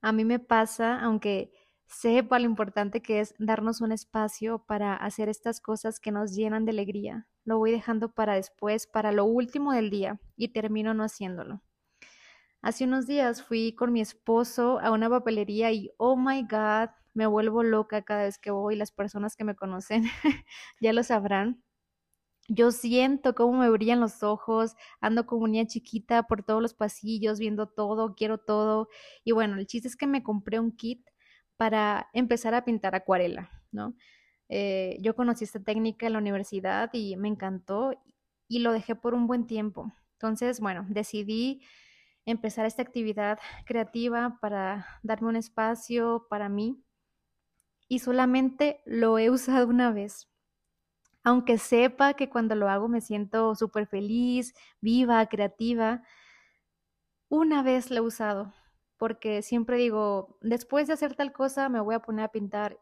A 0.00 0.12
mí 0.12 0.24
me 0.24 0.38
pasa, 0.38 1.00
aunque 1.00 1.52
sepa 1.86 2.38
lo 2.38 2.46
importante 2.46 3.02
que 3.02 3.20
es 3.20 3.34
darnos 3.38 3.80
un 3.80 3.92
espacio 3.92 4.64
para 4.66 4.94
hacer 4.94 5.28
estas 5.28 5.60
cosas 5.60 5.98
que 5.98 6.12
nos 6.12 6.34
llenan 6.34 6.64
de 6.64 6.70
alegría. 6.70 7.26
Lo 7.46 7.56
voy 7.56 7.70
dejando 7.70 8.10
para 8.10 8.34
después, 8.34 8.86
para 8.86 9.12
lo 9.12 9.24
último 9.24 9.72
del 9.72 9.88
día, 9.88 10.20
y 10.36 10.48
termino 10.48 10.92
no 10.92 11.04
haciéndolo. 11.04 11.62
Hace 12.60 12.84
unos 12.84 13.06
días 13.06 13.42
fui 13.42 13.72
con 13.74 13.92
mi 13.92 14.00
esposo 14.00 14.80
a 14.80 14.90
una 14.90 15.08
papelería 15.08 15.70
y, 15.70 15.92
oh 15.96 16.16
my 16.16 16.42
God, 16.42 16.90
me 17.14 17.26
vuelvo 17.26 17.62
loca 17.62 18.02
cada 18.02 18.24
vez 18.24 18.38
que 18.38 18.50
voy. 18.50 18.74
Las 18.74 18.90
personas 18.90 19.36
que 19.36 19.44
me 19.44 19.54
conocen 19.54 20.02
ya 20.80 20.92
lo 20.92 21.04
sabrán. 21.04 21.62
Yo 22.48 22.72
siento 22.72 23.34
cómo 23.36 23.58
me 23.58 23.70
brillan 23.70 24.00
los 24.00 24.24
ojos, 24.24 24.74
ando 25.00 25.26
como 25.26 25.46
niña 25.48 25.66
chiquita 25.66 26.24
por 26.24 26.42
todos 26.42 26.60
los 26.60 26.74
pasillos, 26.74 27.38
viendo 27.38 27.68
todo, 27.68 28.16
quiero 28.16 28.38
todo. 28.38 28.88
Y 29.24 29.32
bueno, 29.32 29.56
el 29.56 29.66
chiste 29.66 29.88
es 29.88 29.96
que 29.96 30.08
me 30.08 30.24
compré 30.24 30.58
un 30.58 30.72
kit 30.72 31.08
para 31.56 32.08
empezar 32.12 32.54
a 32.54 32.64
pintar 32.64 32.96
acuarela, 32.96 33.50
¿no? 33.70 33.94
Eh, 34.48 34.98
yo 35.00 35.16
conocí 35.16 35.44
esta 35.44 35.60
técnica 35.62 36.06
en 36.06 36.12
la 36.14 36.18
universidad 36.18 36.90
y 36.92 37.16
me 37.16 37.28
encantó 37.28 37.92
y 38.48 38.60
lo 38.60 38.72
dejé 38.72 38.94
por 38.94 39.14
un 39.14 39.26
buen 39.26 39.46
tiempo. 39.46 39.92
Entonces, 40.12 40.60
bueno, 40.60 40.86
decidí 40.88 41.62
empezar 42.24 42.66
esta 42.66 42.82
actividad 42.82 43.38
creativa 43.64 44.38
para 44.40 44.86
darme 45.02 45.28
un 45.28 45.36
espacio 45.36 46.26
para 46.30 46.48
mí 46.48 46.82
y 47.88 48.00
solamente 48.00 48.82
lo 48.86 49.18
he 49.18 49.30
usado 49.30 49.68
una 49.68 49.92
vez. 49.92 50.28
Aunque 51.24 51.58
sepa 51.58 52.14
que 52.14 52.30
cuando 52.30 52.54
lo 52.54 52.68
hago 52.68 52.88
me 52.88 53.00
siento 53.00 53.54
súper 53.56 53.86
feliz, 53.86 54.54
viva, 54.80 55.26
creativa, 55.26 56.02
una 57.28 57.62
vez 57.62 57.90
lo 57.90 57.96
he 57.96 58.00
usado 58.00 58.54
porque 58.96 59.42
siempre 59.42 59.76
digo, 59.76 60.38
después 60.40 60.86
de 60.86 60.94
hacer 60.94 61.14
tal 61.14 61.32
cosa 61.32 61.68
me 61.68 61.80
voy 61.80 61.94
a 61.94 62.00
poner 62.00 62.24
a 62.24 62.32
pintar 62.32 62.78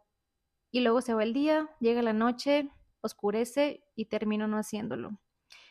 y 0.75 0.81
luego 0.81 1.01
se 1.03 1.15
va 1.15 1.23
el 1.23 1.33
día, 1.33 1.71
llega 1.79 2.03
la 2.03 2.13
noche, 2.13 2.69
oscurece 3.01 3.85
y 3.95 4.07
termino 4.07 4.49
no 4.49 4.57
haciéndolo. 4.59 5.21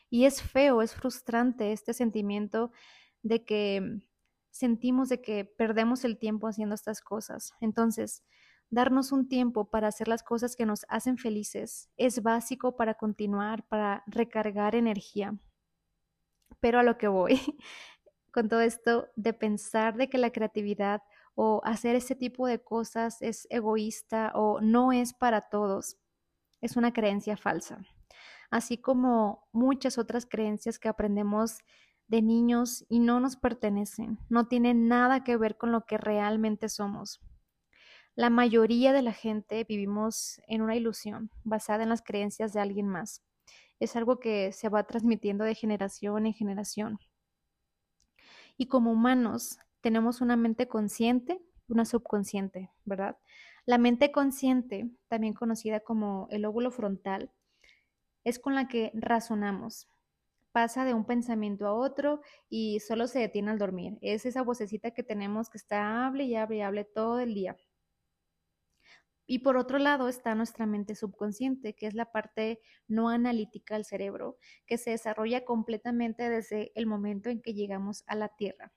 Y 0.09 0.23
es 0.23 0.41
feo, 0.41 0.81
es 0.81 0.95
frustrante 0.95 1.73
este 1.73 1.93
sentimiento 1.93 2.71
de 3.21 3.43
que 3.43 4.01
sentimos 4.49 5.09
de 5.09 5.21
que 5.21 5.43
perdemos 5.43 6.05
el 6.05 6.17
tiempo 6.17 6.47
haciendo 6.47 6.73
estas 6.73 7.01
cosas. 7.01 7.51
Entonces, 7.59 8.23
darnos 8.69 9.11
un 9.11 9.27
tiempo 9.27 9.69
para 9.69 9.89
hacer 9.89 10.07
las 10.07 10.23
cosas 10.23 10.55
que 10.55 10.65
nos 10.65 10.85
hacen 10.87 11.17
felices 11.17 11.89
es 11.97 12.23
básico 12.23 12.77
para 12.77 12.93
continuar, 12.93 13.67
para 13.67 14.05
recargar 14.07 14.73
energía. 14.73 15.37
Pero 16.61 16.79
a 16.79 16.83
lo 16.83 16.97
que 16.97 17.09
voy 17.09 17.41
con 18.31 18.47
todo 18.47 18.61
esto 18.61 19.09
de 19.17 19.33
pensar 19.33 19.97
de 19.97 20.09
que 20.09 20.17
la 20.17 20.31
creatividad 20.31 21.01
o 21.35 21.61
hacer 21.63 21.95
ese 21.95 22.15
tipo 22.15 22.47
de 22.47 22.63
cosas 22.63 23.21
es 23.21 23.47
egoísta 23.49 24.31
o 24.35 24.61
no 24.61 24.91
es 24.91 25.13
para 25.13 25.49
todos, 25.49 25.97
es 26.61 26.77
una 26.77 26.93
creencia 26.93 27.37
falsa. 27.37 27.83
Así 28.51 28.77
como 28.77 29.47
muchas 29.51 29.97
otras 29.97 30.25
creencias 30.25 30.77
que 30.77 30.87
aprendemos 30.87 31.59
de 32.07 32.21
niños 32.21 32.85
y 32.87 32.99
no 32.99 33.19
nos 33.19 33.35
pertenecen, 33.35 34.19
no 34.29 34.47
tienen 34.47 34.87
nada 34.87 35.23
que 35.23 35.37
ver 35.37 35.57
con 35.57 35.71
lo 35.71 35.85
que 35.85 35.97
realmente 35.97 36.69
somos. 36.69 37.19
La 38.15 38.29
mayoría 38.29 38.93
de 38.93 39.01
la 39.01 39.13
gente 39.13 39.63
vivimos 39.63 40.39
en 40.47 40.61
una 40.61 40.75
ilusión 40.75 41.31
basada 41.43 41.81
en 41.81 41.89
las 41.89 42.03
creencias 42.03 42.53
de 42.53 42.59
alguien 42.59 42.87
más. 42.87 43.23
Es 43.79 43.95
algo 43.95 44.19
que 44.19 44.51
se 44.51 44.69
va 44.69 44.83
transmitiendo 44.83 45.43
de 45.43 45.55
generación 45.55 46.27
en 46.27 46.33
generación. 46.33 46.99
Y 48.55 48.67
como 48.67 48.91
humanos 48.91 49.57
tenemos 49.83 50.21
una 50.21 50.37
mente 50.37 50.69
consciente, 50.69 51.41
una 51.67 51.83
subconsciente, 51.83 52.71
¿verdad? 52.85 53.17
La 53.65 53.77
mente 53.77 54.13
consciente, 54.13 54.89
también 55.09 55.33
conocida 55.33 55.81
como 55.81 56.27
el 56.31 56.45
óvulo 56.45 56.71
frontal, 56.71 57.31
es 58.23 58.39
con 58.39 58.55
la 58.55 58.69
que 58.69 58.91
razonamos. 58.93 59.89
Pasa 60.53 60.85
de 60.85 60.93
un 60.93 61.05
pensamiento 61.05 61.67
a 61.67 61.73
otro 61.73 62.21
y 62.49 62.79
solo 62.79 63.07
se 63.07 63.19
detiene 63.19 63.51
al 63.51 63.59
dormir. 63.59 63.97
Es 64.01 64.25
esa 64.25 64.41
vocecita 64.41 64.91
que 64.91 65.03
tenemos 65.03 65.49
que 65.49 65.57
está 65.57 66.05
hable 66.05 66.23
y 66.23 66.35
hable 66.35 66.57
y 66.57 66.61
hable 66.61 66.85
todo 66.85 67.19
el 67.19 67.33
día. 67.33 67.57
Y 69.27 69.39
por 69.39 69.57
otro 69.57 69.79
lado 69.79 70.07
está 70.07 70.33
nuestra 70.33 70.65
mente 70.65 70.95
subconsciente, 70.95 71.75
que 71.75 71.87
es 71.87 71.93
la 71.93 72.11
parte 72.11 72.61
no 72.87 73.09
analítica 73.09 73.75
del 73.75 73.83
cerebro, 73.83 74.37
que 74.65 74.77
se 74.77 74.91
desarrolla 74.91 75.43
completamente 75.43 76.29
desde 76.29 76.71
el 76.75 76.85
momento 76.85 77.29
en 77.29 77.41
que 77.41 77.53
llegamos 77.53 78.05
a 78.07 78.15
la 78.15 78.29
Tierra. 78.29 78.71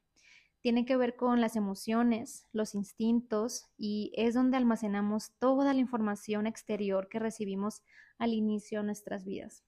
Tiene 0.66 0.84
que 0.84 0.96
ver 0.96 1.14
con 1.14 1.40
las 1.40 1.54
emociones, 1.54 2.44
los 2.50 2.74
instintos 2.74 3.70
y 3.78 4.10
es 4.16 4.34
donde 4.34 4.56
almacenamos 4.56 5.30
toda 5.38 5.72
la 5.72 5.78
información 5.78 6.48
exterior 6.48 7.08
que 7.08 7.20
recibimos 7.20 7.84
al 8.18 8.34
inicio 8.34 8.80
de 8.80 8.86
nuestras 8.86 9.24
vidas. 9.24 9.62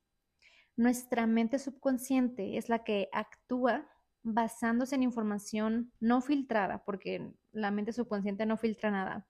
Nuestra 0.75 1.29
mente 1.29 1.61
subconsciente 1.61 2.59
es 2.59 2.69
la 2.69 2.83
que 2.83 3.09
actúa 3.13 3.89
basándose 4.25 4.97
en 4.97 5.05
información 5.05 5.93
no 6.01 6.21
filtrada, 6.21 6.83
porque 6.85 7.33
la 7.53 7.71
mente 7.71 7.93
subconsciente 7.93 8.45
no 8.45 8.57
filtra 8.57 8.91
nada 8.91 9.29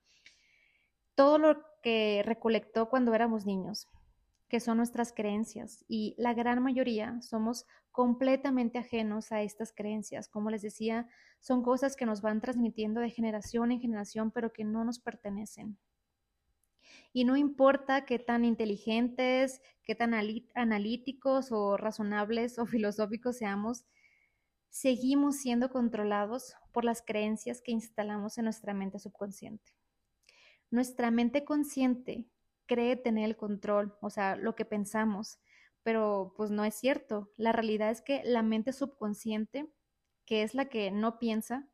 todo 1.18 1.36
lo 1.36 1.64
que 1.82 2.22
recolectó 2.24 2.88
cuando 2.88 3.12
éramos 3.12 3.44
niños, 3.44 3.88
que 4.48 4.60
son 4.60 4.78
nuestras 4.78 5.12
creencias. 5.12 5.84
Y 5.88 6.14
la 6.18 6.34
gran 6.34 6.62
mayoría 6.62 7.20
somos 7.20 7.66
completamente 7.92 8.78
ajenos 8.78 9.32
a 9.32 9.42
estas 9.42 9.72
creencias. 9.72 10.28
Como 10.28 10.50
les 10.50 10.62
decía, 10.62 11.08
son 11.40 11.62
cosas 11.62 11.96
que 11.96 12.06
nos 12.06 12.22
van 12.22 12.40
transmitiendo 12.40 13.00
de 13.00 13.10
generación 13.10 13.72
en 13.72 13.80
generación, 13.80 14.30
pero 14.30 14.52
que 14.52 14.64
no 14.64 14.84
nos 14.84 14.98
pertenecen. 14.98 15.78
Y 17.12 17.24
no 17.24 17.36
importa 17.36 18.04
qué 18.04 18.18
tan 18.18 18.44
inteligentes, 18.44 19.62
qué 19.84 19.94
tan 19.94 20.14
analíticos 20.54 21.52
o 21.52 21.76
razonables 21.76 22.58
o 22.58 22.66
filosóficos 22.66 23.38
seamos, 23.38 23.84
seguimos 24.68 25.36
siendo 25.36 25.70
controlados 25.70 26.54
por 26.72 26.84
las 26.84 27.02
creencias 27.02 27.62
que 27.62 27.72
instalamos 27.72 28.38
en 28.38 28.44
nuestra 28.44 28.74
mente 28.74 28.98
subconsciente. 28.98 29.72
Nuestra 30.70 31.10
mente 31.10 31.44
consciente 31.44 32.26
cree 32.68 32.94
tener 32.94 33.24
el 33.24 33.36
control, 33.36 33.98
o 34.00 34.10
sea, 34.10 34.36
lo 34.36 34.54
que 34.54 34.64
pensamos, 34.64 35.40
pero 35.82 36.34
pues 36.36 36.52
no 36.52 36.64
es 36.64 36.74
cierto. 36.74 37.32
La 37.36 37.50
realidad 37.50 37.90
es 37.90 38.02
que 38.02 38.22
la 38.24 38.42
mente 38.42 38.72
subconsciente, 38.72 39.68
que 40.24 40.42
es 40.44 40.54
la 40.54 40.66
que 40.66 40.92
no 40.92 41.18
piensa, 41.18 41.68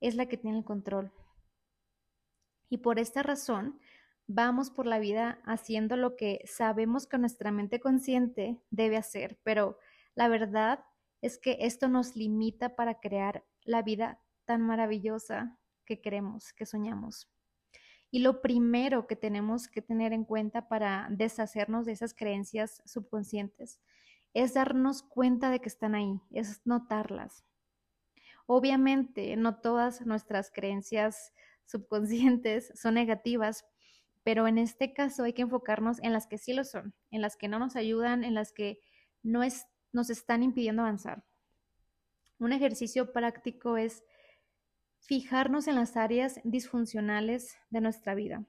es 0.00 0.14
la 0.14 0.26
que 0.26 0.36
tiene 0.36 0.58
el 0.58 0.64
control. 0.64 1.12
Y 2.68 2.78
por 2.78 3.00
esta 3.00 3.22
razón, 3.22 3.80
vamos 4.26 4.70
por 4.70 4.86
la 4.86 4.98
vida 4.98 5.40
haciendo 5.44 5.96
lo 5.96 6.16
que 6.16 6.42
sabemos 6.44 7.06
que 7.06 7.18
nuestra 7.18 7.50
mente 7.50 7.80
consciente 7.80 8.60
debe 8.70 8.98
hacer, 8.98 9.40
pero 9.42 9.78
la 10.14 10.28
verdad 10.28 10.84
es 11.22 11.38
que 11.38 11.56
esto 11.60 11.88
nos 11.88 12.14
limita 12.14 12.76
para 12.76 13.00
crear 13.00 13.44
la 13.62 13.82
vida 13.82 14.20
tan 14.44 14.62
maravillosa 14.62 15.58
que 15.84 16.00
queremos, 16.00 16.52
que 16.52 16.66
soñamos. 16.66 17.28
Y 18.10 18.20
lo 18.20 18.40
primero 18.40 19.06
que 19.06 19.16
tenemos 19.16 19.68
que 19.68 19.82
tener 19.82 20.12
en 20.12 20.24
cuenta 20.24 20.68
para 20.68 21.08
deshacernos 21.10 21.84
de 21.84 21.92
esas 21.92 22.14
creencias 22.14 22.82
subconscientes 22.86 23.80
es 24.34 24.54
darnos 24.54 25.02
cuenta 25.02 25.50
de 25.50 25.60
que 25.60 25.68
están 25.68 25.94
ahí, 25.94 26.20
es 26.30 26.60
notarlas. 26.64 27.44
Obviamente, 28.46 29.36
no 29.36 29.56
todas 29.60 30.06
nuestras 30.06 30.50
creencias 30.50 31.34
subconscientes 31.66 32.72
son 32.74 32.94
negativas, 32.94 33.66
pero 34.22 34.46
en 34.46 34.58
este 34.58 34.94
caso 34.94 35.24
hay 35.24 35.34
que 35.34 35.42
enfocarnos 35.42 35.98
en 36.02 36.12
las 36.12 36.26
que 36.26 36.38
sí 36.38 36.54
lo 36.54 36.64
son, 36.64 36.94
en 37.10 37.20
las 37.20 37.36
que 37.36 37.48
no 37.48 37.58
nos 37.58 37.76
ayudan, 37.76 38.24
en 38.24 38.34
las 38.34 38.52
que 38.52 38.80
no 39.22 39.40
nos 39.92 40.10
están 40.10 40.42
impidiendo 40.42 40.82
avanzar. 40.82 41.24
Un 42.38 42.52
ejercicio 42.52 43.12
práctico 43.12 43.76
es 43.76 44.04
fijarnos 45.00 45.68
en 45.68 45.76
las 45.76 45.96
áreas 45.96 46.40
disfuncionales 46.44 47.56
de 47.70 47.80
nuestra 47.80 48.14
vida. 48.14 48.44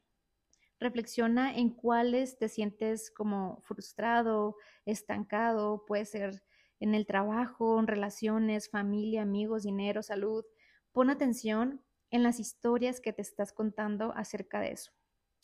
Reflexiona 0.80 1.56
en 1.56 1.72
cuáles 1.72 2.38
te 2.38 2.48
sientes 2.48 3.12
como 3.12 3.62
frustrado, 3.62 4.56
estancado, 4.86 5.86
puede 5.86 6.06
ser 6.06 6.44
en 6.80 6.96
el 6.96 7.06
trabajo, 7.06 7.80
en 7.80 7.88
relaciones, 7.88 8.70
familia, 8.70 9.24
amigos, 9.24 9.64
dinero, 9.64 10.02
salud. 10.02 10.46
Pon 10.94 11.10
atención 11.10 11.84
en 12.12 12.24
las 12.24 12.40
historias 12.40 13.02
que 13.02 13.14
te 13.14 13.22
estás 13.22 13.52
contando 13.52 14.14
acerca 14.16 14.60
de 14.62 14.72
eso. 14.72 14.92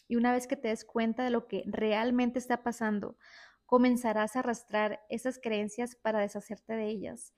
Y 0.08 0.16
una 0.16 0.32
vez 0.32 0.48
que 0.48 0.56
te 0.56 0.70
des 0.70 0.86
cuenta 0.86 1.24
de 1.24 1.32
lo 1.32 1.48
que 1.48 1.64
realmente 1.66 2.40
está 2.40 2.64
pasando, 2.64 3.18
comenzarás 3.66 4.36
a 4.36 4.40
arrastrar 4.40 5.02
esas 5.10 5.40
creencias 5.40 5.96
para 5.96 6.20
deshacerte 6.20 6.74
de 6.74 6.88
ellas 6.88 7.34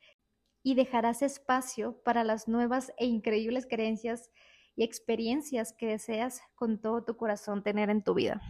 y 0.64 0.76
dejarás 0.76 1.22
espacio 1.22 2.02
para 2.04 2.24
las 2.24 2.48
nuevas 2.48 2.92
e 2.98 3.06
increíbles 3.06 3.66
creencias 3.66 4.32
y 4.76 4.84
experiencias 4.84 5.74
que 5.74 5.88
deseas 5.88 6.42
con 6.56 6.80
todo 6.80 7.04
tu 7.04 7.18
corazón 7.18 7.64
tener 7.64 7.90
en 7.90 8.04
tu 8.04 8.14
vida. 8.14 8.42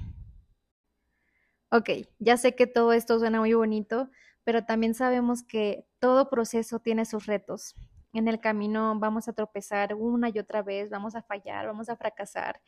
Ok, 1.71 1.89
ya 2.19 2.37
sé 2.37 2.55
que 2.55 2.67
todo 2.67 2.93
esto 2.93 3.19
suena 3.19 3.39
muy 3.39 3.53
bonito, 3.53 4.09
pero 4.43 4.63
también 4.63 4.93
sabemos 4.93 5.43
que 5.43 5.85
todo 5.99 6.29
proceso 6.29 6.79
tiene 6.79 7.05
sus 7.05 7.25
retos. 7.25 7.75
En 8.13 8.27
el 8.27 8.39
camino 8.39 8.97
vamos 8.97 9.27
a 9.27 9.33
tropezar 9.33 9.93
una 9.93 10.29
y 10.29 10.39
otra 10.39 10.63
vez, 10.63 10.89
vamos 10.89 11.15
a 11.15 11.21
fallar, 11.21 11.67
vamos 11.67 11.89
a 11.89 11.97
fracasar. 11.97 12.61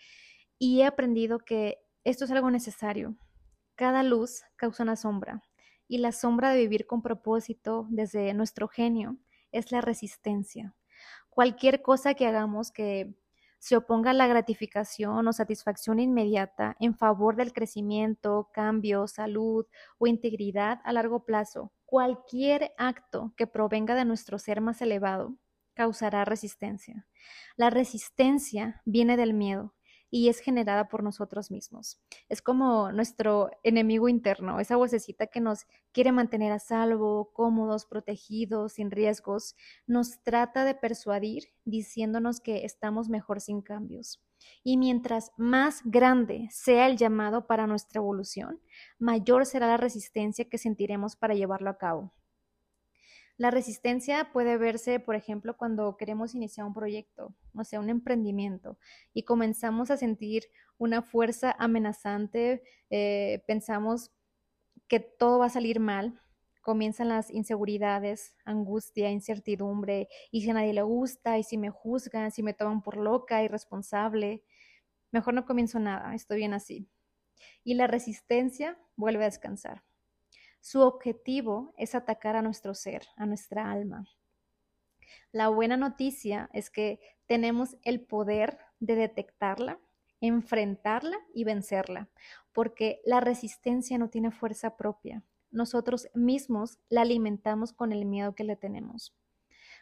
Y 0.57 0.81
he 0.81 0.85
aprendido 0.85 1.39
que 1.39 1.79
esto 2.03 2.25
es 2.25 2.31
algo 2.31 2.51
necesario. 2.51 3.15
Cada 3.75 4.03
luz 4.03 4.43
causa 4.57 4.83
una 4.83 4.97
sombra 4.97 5.41
y 5.87 5.99
la 5.99 6.11
sombra 6.11 6.51
de 6.51 6.59
vivir 6.59 6.85
con 6.85 7.01
propósito 7.01 7.87
desde 7.89 8.33
nuestro 8.33 8.67
genio 8.67 9.17
es 9.51 9.71
la 9.71 9.81
resistencia. 9.81 10.75
Cualquier 11.29 11.81
cosa 11.81 12.13
que 12.13 12.27
hagamos 12.27 12.71
que 12.71 13.13
se 13.59 13.75
oponga 13.75 14.11
a 14.11 14.13
la 14.13 14.27
gratificación 14.27 15.27
o 15.27 15.33
satisfacción 15.33 15.99
inmediata 15.99 16.75
en 16.79 16.95
favor 16.95 17.35
del 17.35 17.53
crecimiento, 17.53 18.49
cambio, 18.53 19.07
salud 19.07 19.65
o 19.97 20.07
integridad 20.07 20.79
a 20.85 20.93
largo 20.93 21.25
plazo, 21.25 21.73
cualquier 21.85 22.73
acto 22.77 23.33
que 23.35 23.47
provenga 23.47 23.95
de 23.95 24.05
nuestro 24.05 24.39
ser 24.39 24.61
más 24.61 24.81
elevado 24.81 25.35
causará 25.73 26.25
resistencia. 26.25 27.07
La 27.55 27.69
resistencia 27.69 28.81
viene 28.85 29.17
del 29.17 29.33
miedo 29.33 29.75
y 30.11 30.29
es 30.29 30.39
generada 30.39 30.87
por 30.87 31.03
nosotros 31.03 31.51
mismos. 31.51 31.99
Es 32.27 32.41
como 32.41 32.91
nuestro 32.91 33.51
enemigo 33.63 34.09
interno, 34.09 34.59
esa 34.59 34.75
vocecita 34.75 35.27
que 35.27 35.39
nos 35.39 35.65
quiere 35.91 36.11
mantener 36.11 36.51
a 36.51 36.59
salvo, 36.59 37.31
cómodos, 37.33 37.85
protegidos, 37.85 38.73
sin 38.73 38.91
riesgos, 38.91 39.55
nos 39.87 40.21
trata 40.23 40.65
de 40.65 40.75
persuadir 40.75 41.45
diciéndonos 41.65 42.41
que 42.41 42.65
estamos 42.65 43.09
mejor 43.09 43.41
sin 43.41 43.61
cambios. 43.61 44.21
Y 44.63 44.77
mientras 44.77 45.31
más 45.37 45.81
grande 45.83 46.47
sea 46.51 46.87
el 46.87 46.97
llamado 46.97 47.45
para 47.45 47.67
nuestra 47.67 47.99
evolución, 47.99 48.61
mayor 48.97 49.45
será 49.45 49.67
la 49.67 49.77
resistencia 49.77 50.45
que 50.45 50.57
sentiremos 50.57 51.15
para 51.15 51.33
llevarlo 51.33 51.69
a 51.69 51.77
cabo. 51.77 52.13
La 53.39 53.51
resistencia 53.51 54.33
puede 54.33 54.57
verse, 54.57 54.99
por 54.99 55.15
ejemplo, 55.15 55.55
cuando 55.55 55.95
queremos 55.95 56.35
iniciar 56.35 56.67
un 56.67 56.73
proyecto, 56.73 57.33
o 57.55 57.63
sea, 57.63 57.79
un 57.79 57.89
emprendimiento, 57.89 58.77
y 59.13 59.23
comenzamos 59.23 59.91
a 59.91 59.95
sentir 59.95 60.43
una 60.77 61.01
fuerza 61.01 61.55
amenazante, 61.57 62.61
eh, 62.89 63.41
pensamos 63.47 64.11
que 64.89 64.99
todo 64.99 65.39
va 65.39 65.45
a 65.45 65.49
salir 65.49 65.79
mal, 65.79 66.19
comienzan 66.59 67.07
las 67.07 67.31
inseguridades, 67.31 68.35
angustia, 68.43 69.09
incertidumbre, 69.09 70.09
y 70.31 70.41
si 70.41 70.49
a 70.49 70.55
nadie 70.55 70.73
le 70.73 70.81
gusta, 70.81 71.37
y 71.37 71.43
si 71.43 71.57
me 71.57 71.69
juzgan, 71.69 72.31
si 72.31 72.43
me 72.43 72.53
toman 72.53 72.81
por 72.83 72.97
loca, 72.97 73.41
irresponsable, 73.41 74.43
mejor 75.11 75.33
no 75.33 75.45
comienzo 75.45 75.79
nada, 75.79 76.13
estoy 76.13 76.39
bien 76.39 76.53
así. 76.53 76.89
Y 77.63 77.75
la 77.75 77.87
resistencia 77.87 78.77
vuelve 78.97 79.23
a 79.23 79.27
descansar. 79.27 79.88
Su 80.59 80.81
objetivo 80.81 81.73
es 81.77 81.95
atacar 81.95 82.35
a 82.35 82.41
nuestro 82.41 82.73
ser, 82.73 83.07
a 83.15 83.25
nuestra 83.25 83.71
alma. 83.71 84.07
La 85.31 85.47
buena 85.49 85.77
noticia 85.77 86.49
es 86.53 86.69
que 86.69 86.99
tenemos 87.25 87.77
el 87.83 88.01
poder 88.01 88.57
de 88.79 88.95
detectarla, 88.95 89.79
enfrentarla 90.21 91.17
y 91.33 91.43
vencerla, 91.43 92.09
porque 92.53 93.01
la 93.05 93.19
resistencia 93.19 93.97
no 93.97 94.09
tiene 94.09 94.31
fuerza 94.31 94.75
propia. 94.75 95.23
Nosotros 95.51 96.09
mismos 96.13 96.77
la 96.89 97.01
alimentamos 97.01 97.73
con 97.73 97.91
el 97.91 98.05
miedo 98.05 98.35
que 98.35 98.43
le 98.43 98.55
tenemos. 98.55 99.15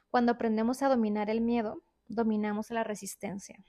Cuando 0.10 0.32
aprendemos 0.32 0.82
a 0.82 0.90
dominar 0.90 1.30
el 1.30 1.42
miedo, 1.42 1.82
dominamos 2.08 2.72
la 2.72 2.84
resistencia. 2.84 3.64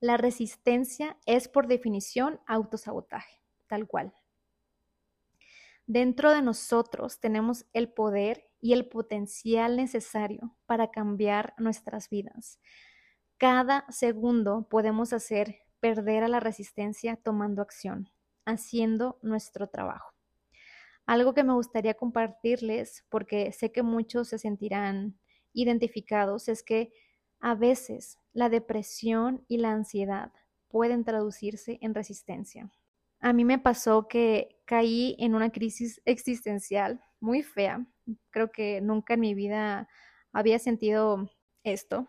La 0.00 0.16
resistencia 0.16 1.16
es 1.26 1.48
por 1.48 1.66
definición 1.66 2.40
autosabotaje, 2.46 3.40
tal 3.68 3.86
cual. 3.86 4.12
Dentro 5.86 6.32
de 6.32 6.40
nosotros 6.40 7.20
tenemos 7.20 7.66
el 7.74 7.92
poder 7.92 8.50
y 8.60 8.72
el 8.72 8.88
potencial 8.88 9.76
necesario 9.76 10.56
para 10.64 10.90
cambiar 10.90 11.52
nuestras 11.58 12.08
vidas. 12.08 12.58
Cada 13.36 13.84
segundo 13.90 14.66
podemos 14.70 15.12
hacer 15.12 15.56
perder 15.80 16.24
a 16.24 16.28
la 16.28 16.40
resistencia 16.40 17.16
tomando 17.16 17.60
acción, 17.60 18.08
haciendo 18.46 19.18
nuestro 19.20 19.68
trabajo. 19.68 20.14
Algo 21.04 21.34
que 21.34 21.44
me 21.44 21.52
gustaría 21.52 21.92
compartirles, 21.92 23.04
porque 23.10 23.52
sé 23.52 23.70
que 23.70 23.82
muchos 23.82 24.28
se 24.28 24.38
sentirán 24.38 25.18
identificados, 25.52 26.48
es 26.48 26.62
que 26.62 26.94
a 27.40 27.54
veces 27.54 28.18
la 28.32 28.48
depresión 28.48 29.44
y 29.48 29.58
la 29.58 29.72
ansiedad 29.72 30.32
pueden 30.68 31.04
traducirse 31.04 31.78
en 31.82 31.94
resistencia. 31.94 32.70
A 33.20 33.34
mí 33.34 33.44
me 33.44 33.58
pasó 33.58 34.08
que 34.08 34.53
caí 34.64 35.16
en 35.18 35.34
una 35.34 35.50
crisis 35.50 36.00
existencial 36.04 37.02
muy 37.20 37.42
fea. 37.42 37.86
Creo 38.30 38.50
que 38.50 38.80
nunca 38.80 39.14
en 39.14 39.20
mi 39.20 39.34
vida 39.34 39.88
había 40.32 40.58
sentido 40.58 41.30
esto. 41.62 42.08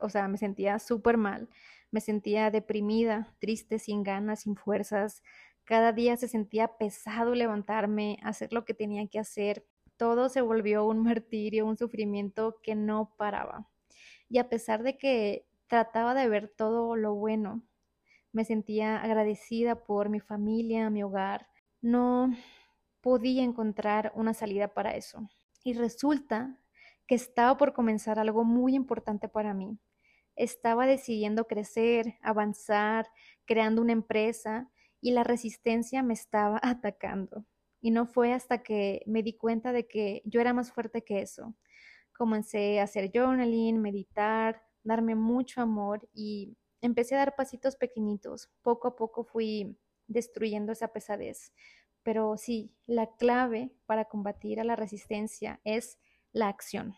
O 0.00 0.08
sea, 0.08 0.28
me 0.28 0.38
sentía 0.38 0.78
súper 0.78 1.16
mal. 1.16 1.48
Me 1.90 2.00
sentía 2.00 2.50
deprimida, 2.50 3.34
triste, 3.38 3.78
sin 3.78 4.02
ganas, 4.02 4.40
sin 4.40 4.56
fuerzas. 4.56 5.22
Cada 5.64 5.92
día 5.92 6.16
se 6.16 6.28
sentía 6.28 6.76
pesado 6.76 7.34
levantarme, 7.34 8.18
hacer 8.22 8.52
lo 8.52 8.64
que 8.64 8.74
tenía 8.74 9.06
que 9.08 9.18
hacer. 9.18 9.66
Todo 9.96 10.28
se 10.28 10.40
volvió 10.40 10.84
un 10.86 11.02
martirio, 11.02 11.66
un 11.66 11.76
sufrimiento 11.76 12.60
que 12.62 12.74
no 12.74 13.14
paraba. 13.16 13.68
Y 14.28 14.38
a 14.38 14.48
pesar 14.48 14.82
de 14.82 14.98
que 14.98 15.46
trataba 15.68 16.14
de 16.14 16.28
ver 16.28 16.48
todo 16.48 16.96
lo 16.96 17.14
bueno, 17.14 17.62
me 18.32 18.44
sentía 18.44 19.00
agradecida 19.02 19.84
por 19.84 20.08
mi 20.08 20.20
familia, 20.20 20.90
mi 20.90 21.02
hogar. 21.02 21.46
No 21.82 22.32
podía 23.02 23.42
encontrar 23.42 24.12
una 24.14 24.34
salida 24.34 24.68
para 24.68 24.96
eso. 24.96 25.28
Y 25.64 25.74
resulta 25.74 26.58
que 27.06 27.14
estaba 27.16 27.58
por 27.58 27.74
comenzar 27.74 28.18
algo 28.18 28.44
muy 28.44 28.74
importante 28.74 29.28
para 29.28 29.52
mí. 29.54 29.78
Estaba 30.36 30.86
decidiendo 30.86 31.46
crecer, 31.46 32.14
avanzar, 32.22 33.08
creando 33.44 33.82
una 33.82 33.92
empresa 33.92 34.70
y 35.00 35.10
la 35.12 35.24
resistencia 35.24 36.02
me 36.02 36.14
estaba 36.14 36.58
atacando. 36.62 37.44
y 37.84 37.90
no 37.90 38.06
fue 38.06 38.32
hasta 38.32 38.62
que 38.62 39.02
me 39.06 39.24
di 39.24 39.32
cuenta 39.34 39.72
de 39.72 39.88
que 39.88 40.22
yo 40.24 40.40
era 40.40 40.52
más 40.54 40.72
fuerte 40.72 41.02
que 41.02 41.20
eso. 41.20 41.54
Comencé 42.16 42.78
a 42.80 42.84
hacer 42.84 43.10
journaling, 43.12 43.80
meditar, 43.80 44.62
darme 44.84 45.16
mucho 45.16 45.60
amor 45.60 46.08
y 46.14 46.56
empecé 46.80 47.16
a 47.16 47.18
dar 47.18 47.34
pasitos 47.36 47.76
pequeñitos. 47.76 48.50
Poco 48.62 48.88
a 48.88 48.96
poco 48.96 49.24
fui 49.24 49.76
destruyendo 50.06 50.72
esa 50.72 50.88
pesadez. 50.88 51.52
Pero 52.02 52.36
sí, 52.36 52.74
la 52.86 53.14
clave 53.16 53.72
para 53.86 54.06
combatir 54.06 54.60
a 54.60 54.64
la 54.64 54.76
resistencia 54.76 55.60
es 55.64 55.98
la 56.32 56.48
acción. 56.48 56.96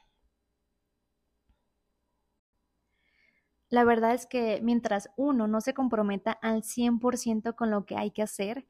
La 3.68 3.84
verdad 3.84 4.14
es 4.14 4.26
que 4.26 4.60
mientras 4.62 5.10
uno 5.16 5.48
no 5.48 5.60
se 5.60 5.74
comprometa 5.74 6.32
al 6.32 6.62
100% 6.62 7.56
con 7.56 7.70
lo 7.70 7.84
que 7.84 7.96
hay 7.96 8.12
que 8.12 8.22
hacer, 8.22 8.66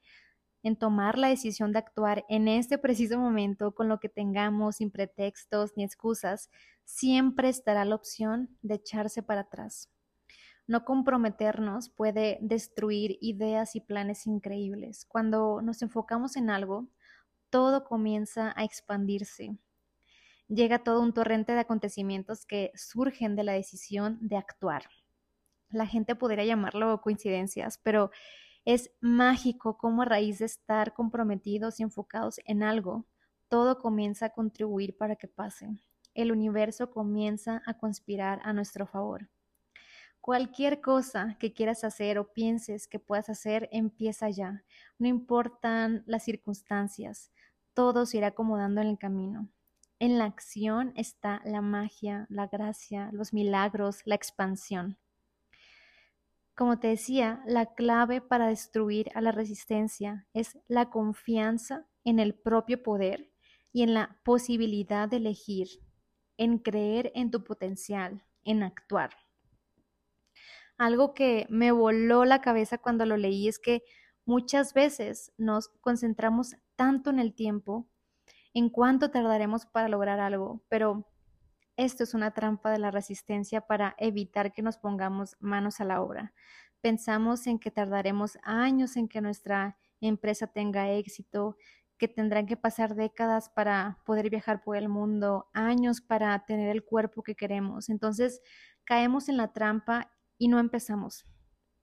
en 0.63 0.75
tomar 0.75 1.19
la 1.19 1.27
decisión 1.27 1.71
de 1.73 1.77
actuar 1.77 2.25
en 2.27 2.47
este 2.47 2.79
preciso 2.79 3.19
momento 3.19 3.75
con 3.75 3.87
lo 3.87 3.99
que 3.99 4.09
tengamos 4.09 4.77
sin 4.77 4.89
pretextos 4.89 5.73
ni 5.77 5.83
excusas, 5.83 6.49
siempre 6.85 7.49
estará 7.49 7.85
la 7.85 7.93
opción 7.93 8.57
de 8.63 8.75
echarse 8.75 9.21
para 9.21 9.41
atrás. 9.41 9.91
No 10.67 10.83
comprometernos 10.83 11.89
puede 11.89 12.39
destruir 12.41 13.17
ideas 13.21 13.75
y 13.75 13.81
planes 13.81 14.25
increíbles. 14.25 15.05
Cuando 15.05 15.61
nos 15.61 15.81
enfocamos 15.81 16.37
en 16.37 16.49
algo, 16.49 16.87
todo 17.51 17.83
comienza 17.83 18.53
a 18.55 18.63
expandirse. 18.63 19.57
Llega 20.47 20.83
todo 20.83 21.01
un 21.01 21.13
torrente 21.13 21.53
de 21.53 21.59
acontecimientos 21.59 22.45
que 22.45 22.71
surgen 22.75 23.35
de 23.35 23.43
la 23.43 23.53
decisión 23.53 24.17
de 24.21 24.37
actuar. 24.37 24.83
La 25.69 25.85
gente 25.85 26.15
podría 26.15 26.45
llamarlo 26.45 27.01
coincidencias, 27.01 27.79
pero 27.79 28.11
es 28.63 28.91
mágico 28.99 29.77
cómo 29.77 30.01
a 30.01 30.05
raíz 30.05 30.39
de 30.39 30.45
estar 30.45 30.93
comprometidos 30.93 31.79
y 31.79 31.83
enfocados 31.83 32.39
en 32.45 32.63
algo, 32.63 33.05
todo 33.47 33.79
comienza 33.79 34.27
a 34.27 34.29
contribuir 34.31 34.97
para 34.97 35.15
que 35.15 35.27
pase. 35.27 35.69
El 36.15 36.31
universo 36.31 36.89
comienza 36.89 37.61
a 37.65 37.77
conspirar 37.77 38.39
a 38.43 38.53
nuestro 38.53 38.87
favor. 38.87 39.29
Cualquier 40.25 40.81
cosa 40.81 41.37
que 41.39 41.53
quieras 41.53 41.83
hacer 41.83 42.17
o 42.17 42.33
pienses 42.33 42.87
que 42.87 42.97
puedas 42.97 43.29
hacer, 43.29 43.69
empieza 43.71 44.27
ya. 44.27 44.63
No 44.97 45.07
importan 45.07 46.03
las 46.07 46.23
circunstancias, 46.23 47.31
todo 47.75 48.07
se 48.07 48.17
irá 48.17 48.29
acomodando 48.29 48.81
en 48.81 48.87
el 48.87 48.97
camino. 48.97 49.49
En 49.99 50.17
la 50.17 50.25
acción 50.25 50.93
está 50.95 51.43
la 51.45 51.61
magia, 51.61 52.25
la 52.31 52.47
gracia, 52.47 53.11
los 53.13 53.33
milagros, 53.33 54.01
la 54.05 54.15
expansión. 54.15 54.97
Como 56.55 56.79
te 56.79 56.87
decía, 56.87 57.43
la 57.45 57.75
clave 57.75 58.19
para 58.19 58.47
destruir 58.47 59.11
a 59.13 59.21
la 59.21 59.31
resistencia 59.31 60.25
es 60.33 60.57
la 60.67 60.89
confianza 60.89 61.85
en 62.03 62.17
el 62.17 62.33
propio 62.33 62.81
poder 62.81 63.31
y 63.71 63.83
en 63.83 63.93
la 63.93 64.19
posibilidad 64.23 65.07
de 65.07 65.17
elegir, 65.17 65.67
en 66.35 66.57
creer 66.57 67.11
en 67.13 67.29
tu 67.29 67.43
potencial, 67.43 68.23
en 68.43 68.63
actuar. 68.63 69.11
Algo 70.77 71.13
que 71.13 71.47
me 71.49 71.71
voló 71.71 72.25
la 72.25 72.41
cabeza 72.41 72.77
cuando 72.77 73.05
lo 73.05 73.17
leí 73.17 73.47
es 73.47 73.59
que 73.59 73.83
muchas 74.25 74.73
veces 74.73 75.31
nos 75.37 75.69
concentramos 75.81 76.55
tanto 76.75 77.09
en 77.09 77.19
el 77.19 77.33
tiempo, 77.33 77.87
en 78.53 78.69
cuánto 78.69 79.11
tardaremos 79.11 79.65
para 79.65 79.87
lograr 79.87 80.19
algo, 80.19 80.63
pero 80.69 81.07
esto 81.77 82.03
es 82.03 82.13
una 82.13 82.33
trampa 82.33 82.71
de 82.71 82.79
la 82.79 82.91
resistencia 82.91 83.61
para 83.61 83.95
evitar 83.97 84.53
que 84.53 84.61
nos 84.61 84.77
pongamos 84.77 85.35
manos 85.39 85.79
a 85.79 85.85
la 85.85 86.01
obra. 86.01 86.33
Pensamos 86.81 87.47
en 87.47 87.59
que 87.59 87.71
tardaremos 87.71 88.37
años 88.43 88.95
en 88.95 89.07
que 89.07 89.21
nuestra 89.21 89.77
empresa 89.99 90.47
tenga 90.47 90.89
éxito, 90.91 91.57
que 91.97 92.07
tendrán 92.07 92.45
que 92.45 92.57
pasar 92.57 92.95
décadas 92.95 93.49
para 93.49 93.99
poder 94.05 94.29
viajar 94.29 94.63
por 94.63 94.77
el 94.77 94.89
mundo, 94.89 95.49
años 95.53 96.01
para 96.01 96.45
tener 96.45 96.69
el 96.69 96.83
cuerpo 96.83 97.23
que 97.23 97.35
queremos. 97.35 97.89
Entonces 97.89 98.41
caemos 98.83 99.29
en 99.29 99.37
la 99.37 99.53
trampa 99.53 100.11
y 100.37 100.47
no 100.47 100.59
empezamos. 100.59 101.25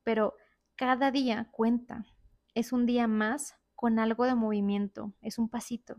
Pero 0.05 0.35
cada 0.77 1.11
día 1.11 1.49
cuenta. 1.53 2.07
Es 2.55 2.73
un 2.73 2.87
día 2.87 3.07
más 3.07 3.57
con 3.75 3.99
algo 3.99 4.25
de 4.27 4.35
movimiento, 4.35 5.15
es 5.23 5.39
un 5.39 5.49
pasito. 5.49 5.97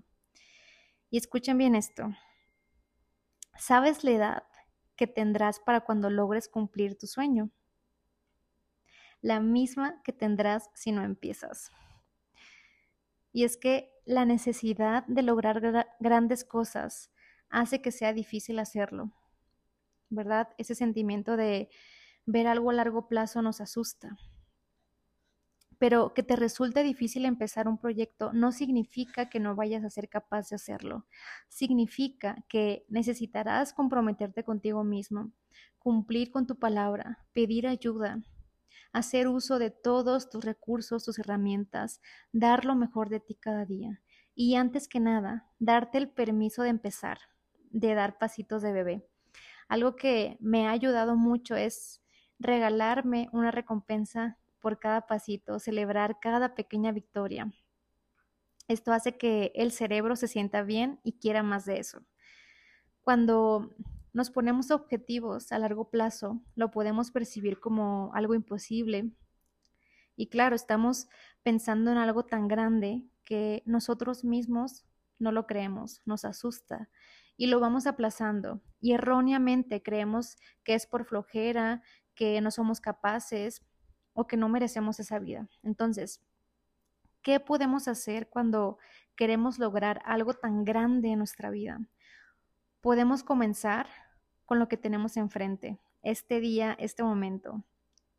Y 1.10 1.18
escuchen 1.18 1.58
bien 1.58 1.76
esto. 1.76 2.10
¿Sabes 3.58 4.04
la 4.04 4.12
edad 4.12 4.44
que 4.96 5.08
tendrás 5.08 5.60
para 5.60 5.82
cuando 5.82 6.10
logres 6.10 6.48
cumplir 6.48 6.98
tu 6.98 7.08
sueño? 7.08 7.50
La 9.22 9.40
misma 9.40 10.02
que 10.04 10.14
tendrás 10.14 10.70
si 10.74 10.92
no 10.92 11.04
empiezas. 11.04 11.72
Y 13.32 13.44
es 13.46 13.58
que 13.58 13.92
la 14.06 14.26
necesidad 14.26 15.06
de 15.08 15.24
lograr 15.24 15.88
grandes 16.00 16.44
cosas 16.44 17.12
hace 17.50 17.82
que 17.82 17.92
sea 17.92 18.14
difícil 18.14 18.60
hacerlo, 18.60 19.12
¿verdad? 20.10 20.50
Ese 20.58 20.76
sentimiento 20.76 21.38
de 21.38 21.70
ver 22.26 22.48
algo 22.48 22.70
a 22.70 22.74
largo 22.74 23.08
plazo 23.08 23.42
nos 23.42 23.62
asusta. 23.62 24.18
Pero 25.78 26.14
que 26.14 26.24
te 26.24 26.36
resulte 26.36 26.84
difícil 26.84 27.26
empezar 27.26 27.68
un 27.68 27.78
proyecto 27.78 28.32
no 28.32 28.52
significa 28.52 29.30
que 29.30 29.40
no 29.40 29.56
vayas 29.56 29.84
a 29.84 29.90
ser 29.90 30.08
capaz 30.08 30.50
de 30.50 30.56
hacerlo. 30.56 31.06
Significa 31.50 32.46
que 32.48 32.86
necesitarás 32.88 33.74
comprometerte 33.74 34.44
contigo 34.44 34.84
mismo, 34.84 35.34
cumplir 35.80 36.32
con 36.32 36.48
tu 36.48 36.58
palabra, 36.58 37.20
pedir 37.34 37.68
ayuda, 37.68 38.22
hacer 38.94 39.28
uso 39.28 39.60
de 39.60 39.72
todos 39.72 40.30
tus 40.30 40.46
recursos, 40.46 41.04
tus 41.04 41.20
herramientas, 41.20 42.00
dar 42.32 42.64
lo 42.64 42.76
mejor 42.76 43.10
de 43.10 43.20
ti 43.20 43.36
cada 43.36 43.66
día. 43.66 44.02
Y 44.36 44.56
antes 44.56 44.88
que 44.88 45.00
nada, 45.00 45.50
darte 45.60 45.98
el 45.98 46.10
permiso 46.10 46.64
de 46.64 46.70
empezar, 46.70 47.18
de 47.72 47.94
dar 47.94 48.18
pasitos 48.18 48.62
de 48.62 48.72
bebé. 48.72 49.08
Algo 49.68 49.96
que 49.96 50.38
me 50.40 50.68
ha 50.68 50.72
ayudado 50.72 51.16
mucho 51.16 51.56
es 51.56 52.03
regalarme 52.44 53.30
una 53.32 53.52
recompensa 53.52 54.38
por 54.60 54.80
cada 54.80 55.08
pasito, 55.08 55.60
celebrar 55.60 56.20
cada 56.22 56.56
pequeña 56.56 56.92
victoria. 56.92 57.52
Esto 58.68 58.94
hace 58.94 59.18
que 59.18 59.52
el 59.56 59.72
cerebro 59.72 60.16
se 60.16 60.28
sienta 60.28 60.64
bien 60.64 61.00
y 61.04 61.14
quiera 61.14 61.44
más 61.44 61.66
de 61.66 61.80
eso. 61.80 62.02
Cuando 63.02 63.76
nos 64.14 64.30
ponemos 64.30 64.72
objetivos 64.72 65.52
a 65.52 65.60
largo 65.60 65.90
plazo, 65.90 66.42
lo 66.56 66.72
podemos 66.72 67.12
percibir 67.12 67.60
como 67.60 68.12
algo 68.14 68.36
imposible. 68.36 69.12
Y 70.16 70.28
claro, 70.28 70.56
estamos 70.56 71.08
pensando 71.42 71.92
en 71.92 71.98
algo 71.98 72.24
tan 72.24 72.48
grande 72.48 73.04
que 73.26 73.64
nosotros 73.66 74.24
mismos 74.24 74.86
no 75.20 75.32
lo 75.32 75.48
creemos, 75.48 76.02
nos 76.06 76.26
asusta 76.26 76.90
y 77.36 77.48
lo 77.48 77.60
vamos 77.60 77.88
aplazando. 77.88 78.62
Y 78.80 78.94
erróneamente 78.94 79.82
creemos 79.82 80.38
que 80.64 80.76
es 80.76 80.86
por 80.86 81.06
flojera, 81.06 81.82
que 82.16 82.40
no 82.42 82.52
somos 82.52 82.80
capaces 82.80 83.62
o 84.14 84.28
que 84.28 84.38
no 84.38 84.50
merecemos 84.50 85.00
esa 85.00 85.20
vida. 85.20 85.50
Entonces, 85.64 86.22
¿qué 87.22 87.40
podemos 87.40 87.88
hacer 87.88 88.30
cuando 88.30 88.78
queremos 89.16 89.60
lograr 89.60 90.02
algo 90.06 90.34
tan 90.34 90.64
grande 90.64 91.10
en 91.10 91.20
nuestra 91.20 91.50
vida? 91.50 91.80
Podemos 92.82 93.24
comenzar 93.24 93.88
con 94.46 94.60
lo 94.60 94.68
que 94.68 94.78
tenemos 94.78 95.18
enfrente, 95.18 95.80
este 96.02 96.40
día, 96.40 96.76
este 96.80 97.04
momento. 97.04 97.64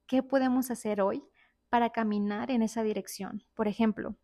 ¿Qué 0.06 0.22
podemos 0.22 0.70
hacer 0.70 1.00
hoy 1.00 1.22
para 1.68 1.90
caminar 1.90 2.50
en 2.50 2.62
esa 2.62 2.82
dirección? 2.82 3.44
Por 3.54 3.68
ejemplo, 3.68 4.16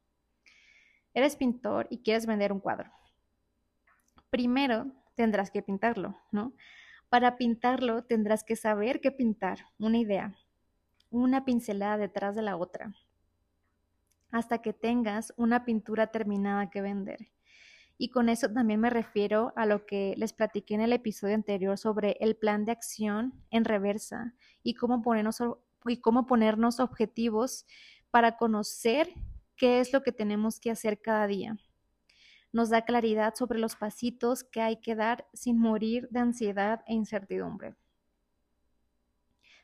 eres 1.15 1.37
pintor 1.37 1.87
y 1.91 1.99
quieres 1.99 2.27
vender 2.27 2.53
un 2.53 2.61
cuadro. 2.61 2.91
Primero 4.31 4.87
tendrás 5.15 5.51
que 5.51 5.63
pintarlo, 5.63 6.17
¿no? 6.31 6.55
Para 7.11 7.37
pintarlo 7.37 8.05
tendrás 8.05 8.45
que 8.45 8.55
saber 8.55 9.01
qué 9.01 9.11
pintar, 9.11 9.67
una 9.79 9.99
idea, 9.99 10.37
una 11.11 11.45
pincelada 11.45 11.99
detrás 11.99 12.37
de 12.37 12.43
la 12.43 12.57
otra, 12.57 12.95
hasta 14.31 14.63
que 14.63 14.73
tengas 14.73 15.35
una 15.37 15.65
pintura 15.65 16.13
terminada 16.13 16.71
que 16.71 16.83
vender. 16.83 17.33
Y 17.99 18.11
con 18.11 18.29
eso 18.29 18.49
también 18.49 18.79
me 18.79 18.91
refiero 18.91 19.53
a 19.57 19.67
lo 19.67 19.87
que 19.87 20.15
les 20.19 20.33
platiqué 20.33 20.75
en 20.75 20.83
el 20.83 20.93
episodio 20.93 21.35
anterior 21.35 21.77
sobre 21.77 22.17
el 22.21 22.37
plan 22.37 22.65
de 22.65 22.71
acción 22.71 23.35
en 23.51 23.65
reversa 23.65 24.33
y 24.63 24.75
cómo 24.75 25.03
ponernos, 25.03 25.43
y 25.87 25.97
cómo 25.97 26.27
ponernos 26.27 26.79
objetivos 26.79 27.67
para 28.13 28.37
conocer 28.37 29.13
qué 29.57 29.81
es 29.81 29.93
lo 29.93 30.05
que 30.05 30.13
tenemos 30.13 30.61
que 30.61 30.71
hacer 30.71 31.01
cada 31.01 31.27
día 31.27 31.59
nos 32.53 32.71
da 32.71 32.83
claridad 32.83 33.35
sobre 33.35 33.59
los 33.59 33.77
pasitos 33.77 34.45
que 34.45 34.61
hay 34.61 34.81
que 34.81 34.95
dar 34.95 35.27
sin 35.33 35.59
morir 35.59 36.09
de 36.11 36.21
ansiedad 36.21 36.83
e 36.87 36.95
incertidumbre. 36.95 37.75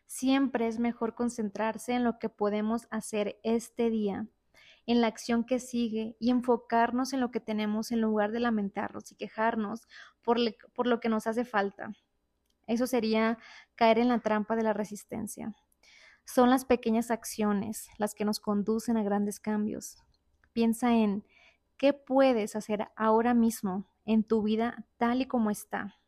Siempre 0.07 0.69
es 0.69 0.79
mejor 0.79 1.15
concentrarse 1.15 1.93
en 1.93 2.05
lo 2.05 2.19
que 2.19 2.29
podemos 2.29 2.87
hacer 2.91 3.41
este 3.43 3.91
día, 3.91 4.29
en 4.87 5.01
la 5.01 5.09
acción 5.09 5.45
que 5.45 5.59
sigue 5.59 6.17
y 6.21 6.31
enfocarnos 6.31 7.13
en 7.13 7.21
lo 7.21 7.33
que 7.33 7.41
tenemos 7.41 7.91
en 7.91 8.01
lugar 8.01 8.31
de 8.31 8.39
lamentarnos 8.39 9.11
y 9.11 9.17
quejarnos 9.17 9.83
por, 10.23 10.39
por 10.75 10.87
lo 10.87 11.01
que 11.01 11.09
nos 11.09 11.27
hace 11.27 11.45
falta. 11.45 11.93
Eso 12.69 12.87
sería 12.87 13.39
caer 13.75 13.99
en 13.99 14.09
la 14.09 14.21
trampa 14.21 14.55
de 14.55 14.63
la 14.63 14.73
resistencia. 14.73 15.55
Son 16.25 16.51
las 16.51 16.65
pequeñas 16.65 17.11
acciones 17.11 17.89
las 17.99 18.15
que 18.15 18.25
nos 18.25 18.41
conducen 18.41 18.97
a 18.97 19.03
grandes 19.03 19.41
cambios. 19.41 19.99
Piensa 20.53 20.95
en 20.95 21.25
¿Qué 21.79 21.93
puedes 21.93 22.57
hacer 22.57 22.89
ahora 22.97 23.35
mismo 23.35 23.85
en 24.05 24.25
tu 24.25 24.43
vida 24.43 24.87
tal 24.97 25.21
y 25.21 25.27
como 25.27 25.51
está 25.51 25.99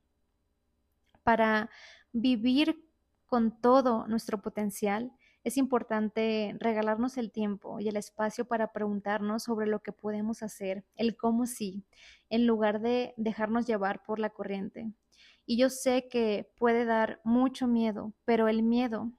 para 1.22 1.68
vivir 2.12 2.82
con 3.26 3.60
todo 3.60 4.06
nuestro 4.06 4.40
potencial? 4.40 5.12
Es 5.44 5.56
importante 5.56 6.56
regalarnos 6.58 7.16
el 7.18 7.30
tiempo 7.30 7.80
y 7.80 7.88
el 7.88 7.96
espacio 7.96 8.46
para 8.46 8.72
preguntarnos 8.72 9.42
sobre 9.42 9.66
lo 9.66 9.80
que 9.80 9.92
podemos 9.92 10.42
hacer, 10.42 10.84
el 10.96 11.16
cómo 11.16 11.46
sí, 11.46 11.84
en 12.30 12.46
lugar 12.46 12.80
de 12.80 13.14
dejarnos 13.16 13.66
llevar 13.66 14.02
por 14.02 14.18
la 14.18 14.30
corriente. 14.30 14.90
Y 15.44 15.58
yo 15.58 15.70
sé 15.70 16.08
que 16.08 16.50
puede 16.56 16.84
dar 16.84 17.20
mucho 17.24 17.66
miedo, 17.66 18.12
pero 18.24 18.48
el 18.48 18.62
miedo 18.62 19.12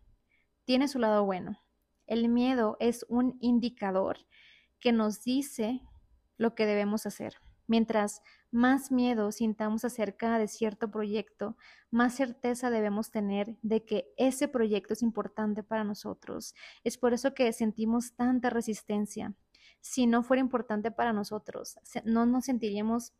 tiene 0.65 0.87
su 0.87 0.99
lado 0.99 1.25
bueno. 1.25 1.59
El 2.05 2.27
miedo 2.29 2.77
es 2.79 3.05
un 3.07 3.37
indicador 3.39 4.17
que 4.79 4.91
nos 4.91 5.23
dice 5.23 5.81
lo 6.39 6.55
que 6.55 6.65
debemos 6.65 7.05
hacer. 7.05 7.35
Mientras 7.67 8.23
más 8.49 8.91
miedo 8.91 9.31
sintamos 9.31 9.85
acerca 9.85 10.39
de 10.39 10.47
cierto 10.47 10.89
proyecto, 10.89 11.55
más 11.91 12.15
certeza 12.15 12.71
debemos 12.71 13.11
tener 13.11 13.57
de 13.61 13.85
que 13.85 14.11
ese 14.17 14.47
proyecto 14.47 14.93
es 14.93 15.03
importante 15.03 15.61
para 15.61 15.83
nosotros. 15.83 16.55
Es 16.83 16.97
por 16.97 17.13
eso 17.13 17.35
que 17.35 17.53
sentimos 17.53 18.15
tanta 18.15 18.49
resistencia. 18.49 19.35
Si 19.81 20.07
no 20.07 20.23
fuera 20.23 20.41
importante 20.41 20.89
para 20.89 21.13
nosotros, 21.13 21.77
no 22.05 22.25
nos 22.25 22.45
sentiríamos 22.45 23.13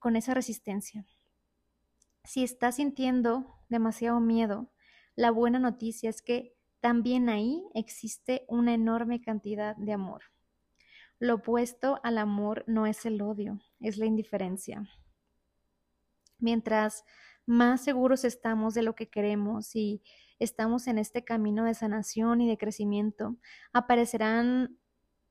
con 0.00 0.16
esa 0.16 0.34
resistencia. 0.34 1.06
Si 2.24 2.42
estás 2.42 2.76
sintiendo 2.76 3.54
demasiado 3.68 4.18
miedo, 4.18 4.72
la 5.14 5.30
buena 5.30 5.60
noticia 5.60 6.10
es 6.10 6.22
que 6.22 6.56
también 6.80 7.28
ahí 7.28 7.62
existe 7.74 8.44
una 8.48 8.74
enorme 8.74 9.20
cantidad 9.20 9.76
de 9.76 9.92
amor. 9.92 10.31
Lo 11.22 11.34
opuesto 11.36 12.00
al 12.02 12.18
amor 12.18 12.64
no 12.66 12.84
es 12.84 13.06
el 13.06 13.22
odio, 13.22 13.60
es 13.78 13.96
la 13.96 14.06
indiferencia. 14.06 14.90
Mientras 16.40 17.04
más 17.46 17.84
seguros 17.84 18.24
estamos 18.24 18.74
de 18.74 18.82
lo 18.82 18.96
que 18.96 19.08
queremos 19.08 19.76
y 19.76 20.02
estamos 20.40 20.88
en 20.88 20.98
este 20.98 21.22
camino 21.22 21.64
de 21.64 21.74
sanación 21.74 22.40
y 22.40 22.48
de 22.48 22.58
crecimiento, 22.58 23.36
aparecerán 23.72 24.76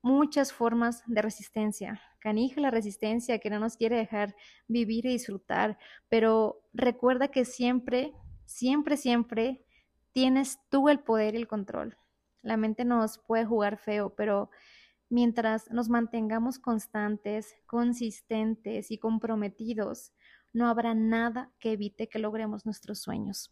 muchas 0.02 0.54
formas 0.54 1.04
de 1.08 1.22
resistencia. 1.22 2.02
Canija 2.20 2.62
la 2.62 2.72
resistencia 2.72 3.40
que 3.40 3.50
no 3.50 3.60
nos 3.60 3.76
quiere 3.76 3.98
dejar 3.98 4.34
vivir 4.70 5.06
y 5.06 5.10
disfrutar, 5.10 5.78
pero 6.08 6.62
recuerda 6.72 7.28
que 7.28 7.44
siempre, 7.44 8.14
siempre, 8.46 8.96
siempre 8.96 9.66
tienes 10.14 10.58
tú 10.70 10.88
el 10.88 11.02
poder 11.02 11.36
y 11.36 11.40
el 11.40 11.50
control. 11.50 11.98
La 12.44 12.56
mente 12.56 12.86
nos 12.86 13.18
puede 13.18 13.44
jugar 13.44 13.76
feo, 13.78 14.16
pero 14.16 14.50
Mientras 15.12 15.70
nos 15.70 15.90
mantengamos 15.90 16.58
constantes, 16.58 17.54
consistentes 17.66 18.92
y 18.92 18.98
comprometidos, 18.98 20.14
no 20.54 20.70
habrá 20.70 20.94
nada 20.94 21.52
que 21.60 21.74
evite 21.74 22.08
que 22.08 22.18
logremos 22.18 22.66
nuestros 22.66 23.02
sueños. 23.02 23.52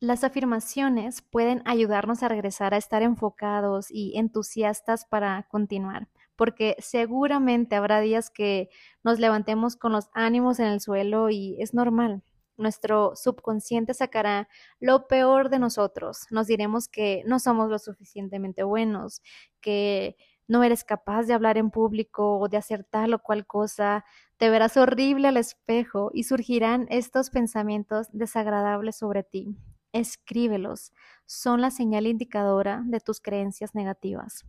Las 0.00 0.24
afirmaciones 0.24 1.22
pueden 1.22 1.62
ayudarnos 1.66 2.24
a 2.24 2.28
regresar 2.28 2.74
a 2.74 2.78
estar 2.78 3.02
enfocados 3.02 3.92
y 3.92 4.18
entusiastas 4.18 5.04
para 5.04 5.44
continuar, 5.44 6.08
porque 6.34 6.74
seguramente 6.80 7.76
habrá 7.76 8.00
días 8.00 8.30
que 8.30 8.70
nos 9.04 9.20
levantemos 9.20 9.76
con 9.76 9.92
los 9.92 10.10
ánimos 10.14 10.58
en 10.58 10.66
el 10.66 10.80
suelo 10.80 11.30
y 11.30 11.54
es 11.62 11.74
normal. 11.74 12.24
Nuestro 12.58 13.16
subconsciente 13.16 13.94
sacará 13.94 14.48
lo 14.80 15.06
peor 15.06 15.48
de 15.48 15.58
nosotros. 15.58 16.26
Nos 16.30 16.46
diremos 16.46 16.88
que 16.88 17.22
no 17.26 17.38
somos 17.38 17.70
lo 17.70 17.78
suficientemente 17.78 18.64
buenos, 18.64 19.22
que 19.60 20.16
no 20.48 20.64
eres 20.64 20.82
capaz 20.82 21.24
de 21.24 21.34
hablar 21.34 21.58
en 21.58 21.70
público 21.70 22.38
o 22.38 22.48
de 22.48 22.56
hacer 22.56 22.82
tal 22.84 23.14
o 23.14 23.18
cual 23.20 23.46
cosa, 23.46 24.04
te 24.38 24.48
verás 24.50 24.76
horrible 24.76 25.28
al 25.28 25.36
espejo 25.36 26.10
y 26.14 26.24
surgirán 26.24 26.86
estos 26.90 27.30
pensamientos 27.30 28.08
desagradables 28.12 28.96
sobre 28.96 29.22
ti. 29.22 29.56
Escríbelos, 29.92 30.92
son 31.26 31.60
la 31.60 31.70
señal 31.70 32.06
indicadora 32.06 32.82
de 32.86 33.00
tus 33.00 33.20
creencias 33.20 33.74
negativas. 33.74 34.44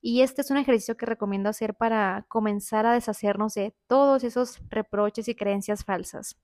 Y 0.00 0.22
este 0.22 0.42
es 0.42 0.50
un 0.50 0.58
ejercicio 0.58 0.96
que 0.96 1.06
recomiendo 1.06 1.48
hacer 1.48 1.74
para 1.74 2.24
comenzar 2.28 2.86
a 2.86 2.92
deshacernos 2.92 3.54
de 3.54 3.74
todos 3.86 4.24
esos 4.24 4.60
reproches 4.68 5.28
y 5.28 5.34
creencias 5.34 5.84
falsas. 5.84 6.36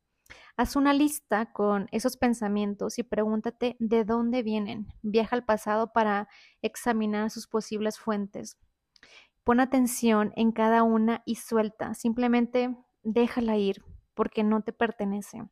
Haz 0.56 0.76
una 0.76 0.92
lista 0.92 1.52
con 1.52 1.88
esos 1.90 2.16
pensamientos 2.16 2.98
y 2.98 3.02
pregúntate 3.02 3.76
de 3.80 4.04
dónde 4.04 4.42
vienen. 4.42 4.86
Viaja 5.02 5.36
al 5.36 5.44
pasado 5.44 5.92
para 5.92 6.28
examinar 6.62 7.30
sus 7.30 7.48
posibles 7.48 7.98
fuentes. 7.98 8.56
Pon 9.42 9.60
atención 9.60 10.32
en 10.36 10.52
cada 10.52 10.82
una 10.82 11.22
y 11.26 11.36
suelta. 11.36 11.94
Simplemente 11.94 12.74
déjala 13.02 13.56
ir 13.56 13.84
porque 14.14 14.44
no 14.44 14.62
te 14.62 14.72
pertenece. 14.72 15.42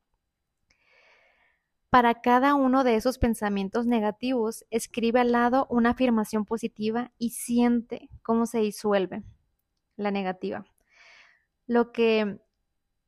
Para 1.90 2.22
cada 2.22 2.54
uno 2.54 2.85
de 2.85 2.94
esos 2.94 3.18
pensamientos 3.18 3.87
negativos, 3.87 4.64
escribe 4.70 5.20
al 5.20 5.32
lado 5.32 5.66
una 5.68 5.90
afirmación 5.90 6.46
positiva 6.46 7.12
y 7.18 7.30
siente 7.30 8.08
cómo 8.22 8.46
se 8.46 8.61
disuelve 8.61 9.24
la 9.96 10.11
negativa. 10.11 10.64
Lo 11.66 11.92
que 11.92 12.40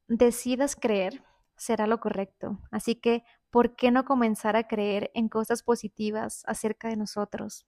decidas 0.07 0.77
creer 0.77 1.23
será 1.57 1.87
lo 1.87 2.01
correcto. 2.01 2.61
Así 2.71 2.95
que, 2.97 3.25
¿por 3.51 3.77
qué 3.77 3.91
no 3.91 4.05
comenzar 4.05 4.57
a 4.57 4.67
creer 4.67 5.11
en 5.15 5.29
cosas 5.29 5.63
positivas 5.63 6.43
acerca 6.47 6.89
de 6.89 6.97
nosotros? 6.97 7.67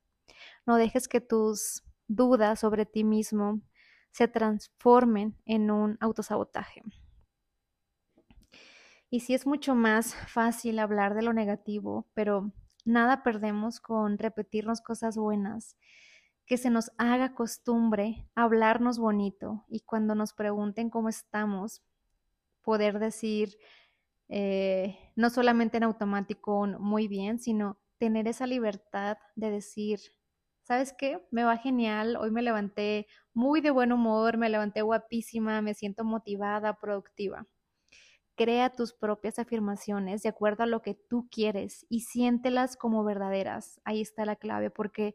No 0.67 0.77
dejes 0.77 1.09
que 1.09 1.21
tus 1.21 1.85
dudas 2.09 2.61
sobre 2.61 2.87
ti 2.87 3.05
mismo 3.05 3.61
se 4.11 4.29
transformen 4.29 5.37
en 5.45 5.71
un 5.71 5.99
autosabotaje. 6.01 6.83
Y 9.11 9.21
sí 9.21 9.35
es 9.35 9.47
mucho 9.47 9.75
más 9.75 10.15
fácil 10.15 10.79
hablar 10.79 11.15
de 11.15 11.23
lo 11.23 11.33
negativo, 11.33 12.09
pero 12.15 12.53
nada 12.85 13.23
perdemos 13.23 13.81
con 13.81 14.19
repetirnos 14.19 14.81
cosas 14.81 15.17
buenas, 15.17 15.77
que 16.47 16.57
se 16.57 16.71
nos 16.71 16.93
haga 16.97 17.35
costumbre 17.35 18.29
hablarnos 18.35 18.99
bonito 18.99 19.65
y 19.69 19.81
cuando 19.81 20.15
nos 20.15 20.33
pregunten 20.33 20.91
cómo 20.91 21.09
estamos, 21.09 21.83
poder 22.67 22.99
decir, 22.99 23.57
eh, 24.29 24.99
no 25.15 25.31
solamente 25.31 25.77
en 25.77 25.85
automático 25.85 26.67
muy 26.67 27.07
bien, 27.07 27.39
sino 27.39 27.79
tener 27.99 28.27
esa 28.27 28.45
libertad 28.49 29.19
de 29.37 29.53
decir, 29.53 30.01
¿sabes 30.65 30.93
qué? 30.93 31.25
Me 31.31 31.45
va 31.45 31.57
genial, 31.59 32.17
hoy 32.17 32.33
me 32.33 32.43
levanté 32.43 33.07
muy 33.33 33.61
de 33.61 33.71
buen 33.71 33.93
humor, 33.93 34.37
me 34.37 34.51
levanté 34.51 34.83
guapísima, 34.83 35.63
me 35.63 35.75
siento 35.75 36.03
motivada, 36.05 36.75
productiva. 36.75 37.47
Crea 38.35 38.71
tus 38.71 38.93
propias 38.93 39.39
afirmaciones 39.39 40.25
de 40.25 40.29
acuerdo 40.31 40.65
a 40.65 40.67
lo 40.67 40.83
que 40.83 40.95
tú 40.95 41.29
quieres 41.31 41.87
y 41.89 42.01
siéntelas 42.01 42.77
como 42.77 43.05
verdaderas. 43.05 43.81
Ahí 43.85 44.01
está 44.01 44.25
la 44.25 44.35
clave, 44.35 44.71
porque 44.71 45.15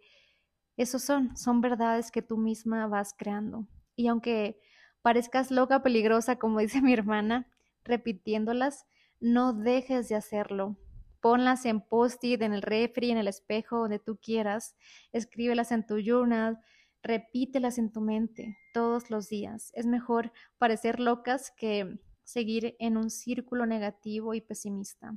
esos 0.78 1.04
son, 1.04 1.36
son 1.36 1.60
verdades 1.60 2.12
que 2.12 2.22
tú 2.22 2.38
misma 2.38 2.88
vas 2.88 3.14
creando. 3.14 3.68
Y 3.98 4.08
aunque 4.08 4.62
parezcas 5.02 5.52
loca, 5.52 5.84
peligrosa, 5.84 6.38
como 6.38 6.60
dice 6.60 6.82
mi 6.82 6.94
hermana, 6.94 7.48
repitiéndolas, 7.84 8.86
no 9.20 9.54
dejes 9.54 10.10
de 10.10 10.16
hacerlo. 10.16 10.78
Ponlas 11.22 11.66
en 11.66 11.82
post-it, 11.82 12.42
en 12.42 12.54
el 12.54 12.64
refri, 12.64 13.12
en 13.12 13.18
el 13.18 13.28
espejo, 13.28 13.78
donde 13.78 14.00
tú 14.00 14.18
quieras. 14.18 14.76
Escríbelas 15.12 15.72
en 15.72 15.86
tu 15.86 16.00
journal. 16.00 16.60
Repítelas 17.04 17.78
en 17.78 17.92
tu 17.92 18.02
mente 18.02 18.58
todos 18.74 19.12
los 19.12 19.30
días. 19.30 19.72
Es 19.76 19.86
mejor 19.86 20.32
parecer 20.58 21.00
locas 21.00 21.52
que 21.52 22.00
seguir 22.24 22.76
en 22.80 22.98
un 22.98 23.12
círculo 23.12 23.68
negativo 23.68 24.34
y 24.34 24.42
pesimista. 24.42 25.16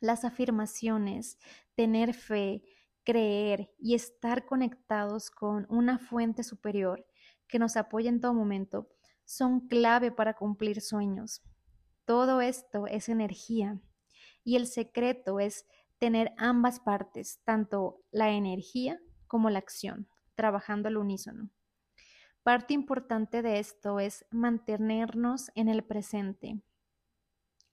Las 0.00 0.24
afirmaciones, 0.24 1.38
tener 1.74 2.14
fe, 2.14 2.62
creer 3.04 3.70
y 3.78 3.94
estar 3.94 4.46
conectados 4.46 5.30
con 5.30 5.66
una 5.68 5.98
fuente 5.98 6.42
superior 6.42 7.04
que 7.52 7.58
nos 7.58 7.76
apoya 7.76 8.08
en 8.08 8.18
todo 8.18 8.32
momento 8.32 8.88
son 9.26 9.68
clave 9.68 10.10
para 10.10 10.32
cumplir 10.32 10.80
sueños. 10.80 11.42
Todo 12.06 12.40
esto 12.40 12.86
es 12.86 13.10
energía 13.10 13.78
y 14.42 14.56
el 14.56 14.66
secreto 14.66 15.38
es 15.38 15.66
tener 15.98 16.32
ambas 16.38 16.80
partes, 16.80 17.40
tanto 17.44 18.00
la 18.10 18.30
energía 18.30 18.98
como 19.26 19.50
la 19.50 19.58
acción, 19.58 20.08
trabajando 20.34 20.88
al 20.88 20.96
unísono. 20.96 21.50
Parte 22.42 22.72
importante 22.72 23.42
de 23.42 23.58
esto 23.58 24.00
es 24.00 24.24
mantenernos 24.30 25.52
en 25.54 25.68
el 25.68 25.84
presente, 25.84 26.58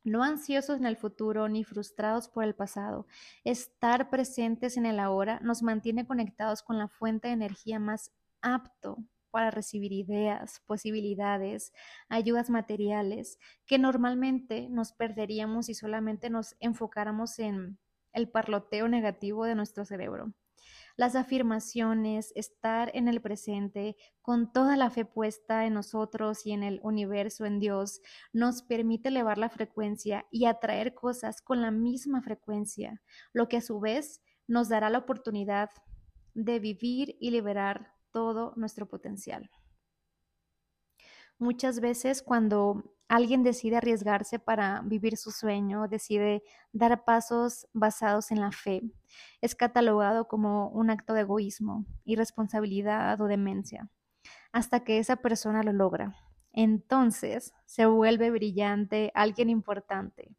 no 0.04 0.24
ansiosos 0.24 0.78
en 0.78 0.88
el 0.88 0.98
futuro 0.98 1.48
ni 1.48 1.64
frustrados 1.64 2.28
por 2.28 2.44
el 2.44 2.54
pasado. 2.54 3.08
Estar 3.46 4.10
presentes 4.10 4.76
en 4.76 4.86
el 4.86 5.00
ahora 5.00 5.40
nos 5.40 5.64
mantiene 5.64 6.06
conectados 6.06 6.64
con 6.64 6.78
la 6.78 6.90
fuente 6.90 7.30
de 7.30 7.34
energía 7.36 7.80
más 7.80 8.12
apto 8.42 9.06
para 9.32 9.52
recibir 9.52 9.92
ideas, 9.92 10.62
posibilidades, 10.66 11.74
ayudas 12.10 12.50
materiales, 12.50 13.38
que 13.66 13.78
normalmente 13.78 14.68
nos 14.70 14.92
perderíamos 14.94 15.68
si 15.68 15.74
solamente 15.74 16.30
nos 16.30 16.56
enfocáramos 16.60 17.40
en 17.40 17.80
el 18.14 18.30
parloteo 18.30 18.88
negativo 18.88 19.46
de 19.46 19.56
nuestro 19.56 19.86
cerebro. 19.86 20.34
Las 20.98 21.16
afirmaciones, 21.16 22.34
estar 22.36 22.92
en 22.94 23.08
el 23.08 23.22
presente, 23.22 23.96
con 24.22 24.52
toda 24.52 24.76
la 24.76 24.90
fe 24.90 25.06
puesta 25.06 25.66
en 25.66 25.74
nosotros 25.74 26.46
y 26.46 26.52
en 26.52 26.62
el 26.62 26.82
universo, 26.84 27.46
en 27.46 27.60
Dios, 27.60 28.02
nos 28.34 28.64
permite 28.64 29.08
elevar 29.08 29.38
la 29.38 29.50
frecuencia 29.50 30.26
y 30.30 30.46
atraer 30.46 30.94
cosas 30.94 31.42
con 31.42 31.62
la 31.62 31.72
misma 31.72 32.22
frecuencia, 32.22 33.02
lo 33.32 33.48
que 33.48 33.58
a 33.58 33.62
su 33.62 33.80
vez 33.80 34.22
nos 34.46 34.68
dará 34.68 34.90
la 34.90 34.98
oportunidad 34.98 35.70
de 36.34 36.60
vivir 36.60 37.16
y 37.20 37.32
liberar 37.32 37.94
todo 38.12 38.54
nuestro 38.56 38.88
potencial. 38.88 39.50
Muchas 41.38 41.80
veces 41.80 42.22
cuando 42.22 42.84
alguien 43.08 43.44
decide 43.44 43.78
arriesgarse 43.78 44.40
para 44.40 44.82
vivir 44.84 45.16
su 45.16 45.32
sueño, 45.32 45.88
decide 45.88 46.44
dar 46.74 47.06
pasos 47.06 47.68
basados 47.74 48.32
en 48.32 48.42
la 48.42 48.52
fe, 48.52 48.82
es 49.42 49.56
catalogado 49.56 50.28
como 50.28 50.70
un 50.70 50.90
acto 50.90 51.14
de 51.14 51.22
egoísmo, 51.22 51.86
irresponsabilidad 52.04 53.20
o 53.22 53.28
demencia, 53.28 53.90
hasta 54.52 54.84
que 54.84 55.00
esa 55.00 55.18
persona 55.18 55.64
lo 55.64 55.74
logra. 55.74 56.16
Entonces 56.52 57.54
se 57.66 57.86
vuelve 57.86 58.32
brillante, 58.32 59.12
alguien 59.16 59.50
importante. 59.50 60.36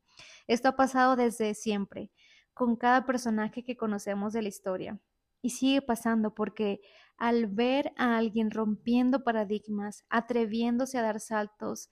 Esto 0.47 0.69
ha 0.69 0.77
pasado 0.77 1.17
desde 1.17 1.55
siempre, 1.55 2.11
con 2.53 2.77
cada 2.77 3.07
personaje 3.07 3.65
que 3.65 3.77
conocemos 3.77 4.33
de 4.33 4.43
la 4.43 4.49
historia. 4.49 5.01
Y 5.43 5.51
sigue 5.51 5.83
pasando 5.83 6.35
porque 6.35 6.81
al 7.17 7.47
ver 7.47 7.93
a 7.97 8.17
alguien 8.17 8.51
rompiendo 8.51 9.25
paradigmas, 9.25 10.05
atreviéndose 10.09 10.99
a 10.99 11.03
dar 11.03 11.21
saltos, 11.21 11.91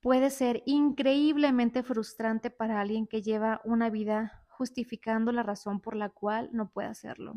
puede 0.00 0.30
ser 0.30 0.62
increíblemente 0.66 1.82
frustrante 1.82 2.50
para 2.50 2.80
alguien 2.80 3.06
que 3.06 3.22
lleva 3.22 3.60
una 3.64 3.90
vida 3.90 4.44
justificando 4.48 5.32
la 5.32 5.42
razón 5.42 5.80
por 5.80 5.96
la 5.96 6.08
cual 6.08 6.48
no 6.52 6.70
puede 6.70 6.88
hacerlo. 6.88 7.34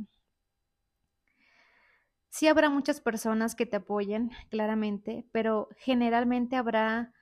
Sí 2.29 2.47
habrá 2.47 2.69
muchas 2.69 3.01
personas 3.01 3.55
que 3.55 3.65
te 3.65 3.77
apoyen, 3.77 4.32
claramente, 4.49 5.27
pero 5.32 5.69
generalmente 5.77 6.55
habrá 6.55 7.13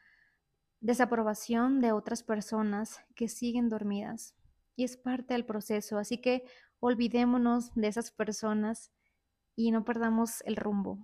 desaprobación 0.79 1.81
de 1.81 1.91
otras 1.91 2.23
personas 2.23 3.01
que 3.15 3.29
siguen 3.29 3.69
dormidas 3.69 4.36
y 4.75 4.83
es 4.83 4.97
parte 4.97 5.33
del 5.33 5.45
proceso, 5.45 5.97
así 5.97 6.21
que 6.21 6.43
olvidémonos 6.79 7.73
de 7.75 7.87
esas 7.87 8.11
personas 8.11 8.91
y 9.55 9.71
no 9.71 9.83
perdamos 9.83 10.41
el 10.45 10.55
rumbo. 10.55 10.99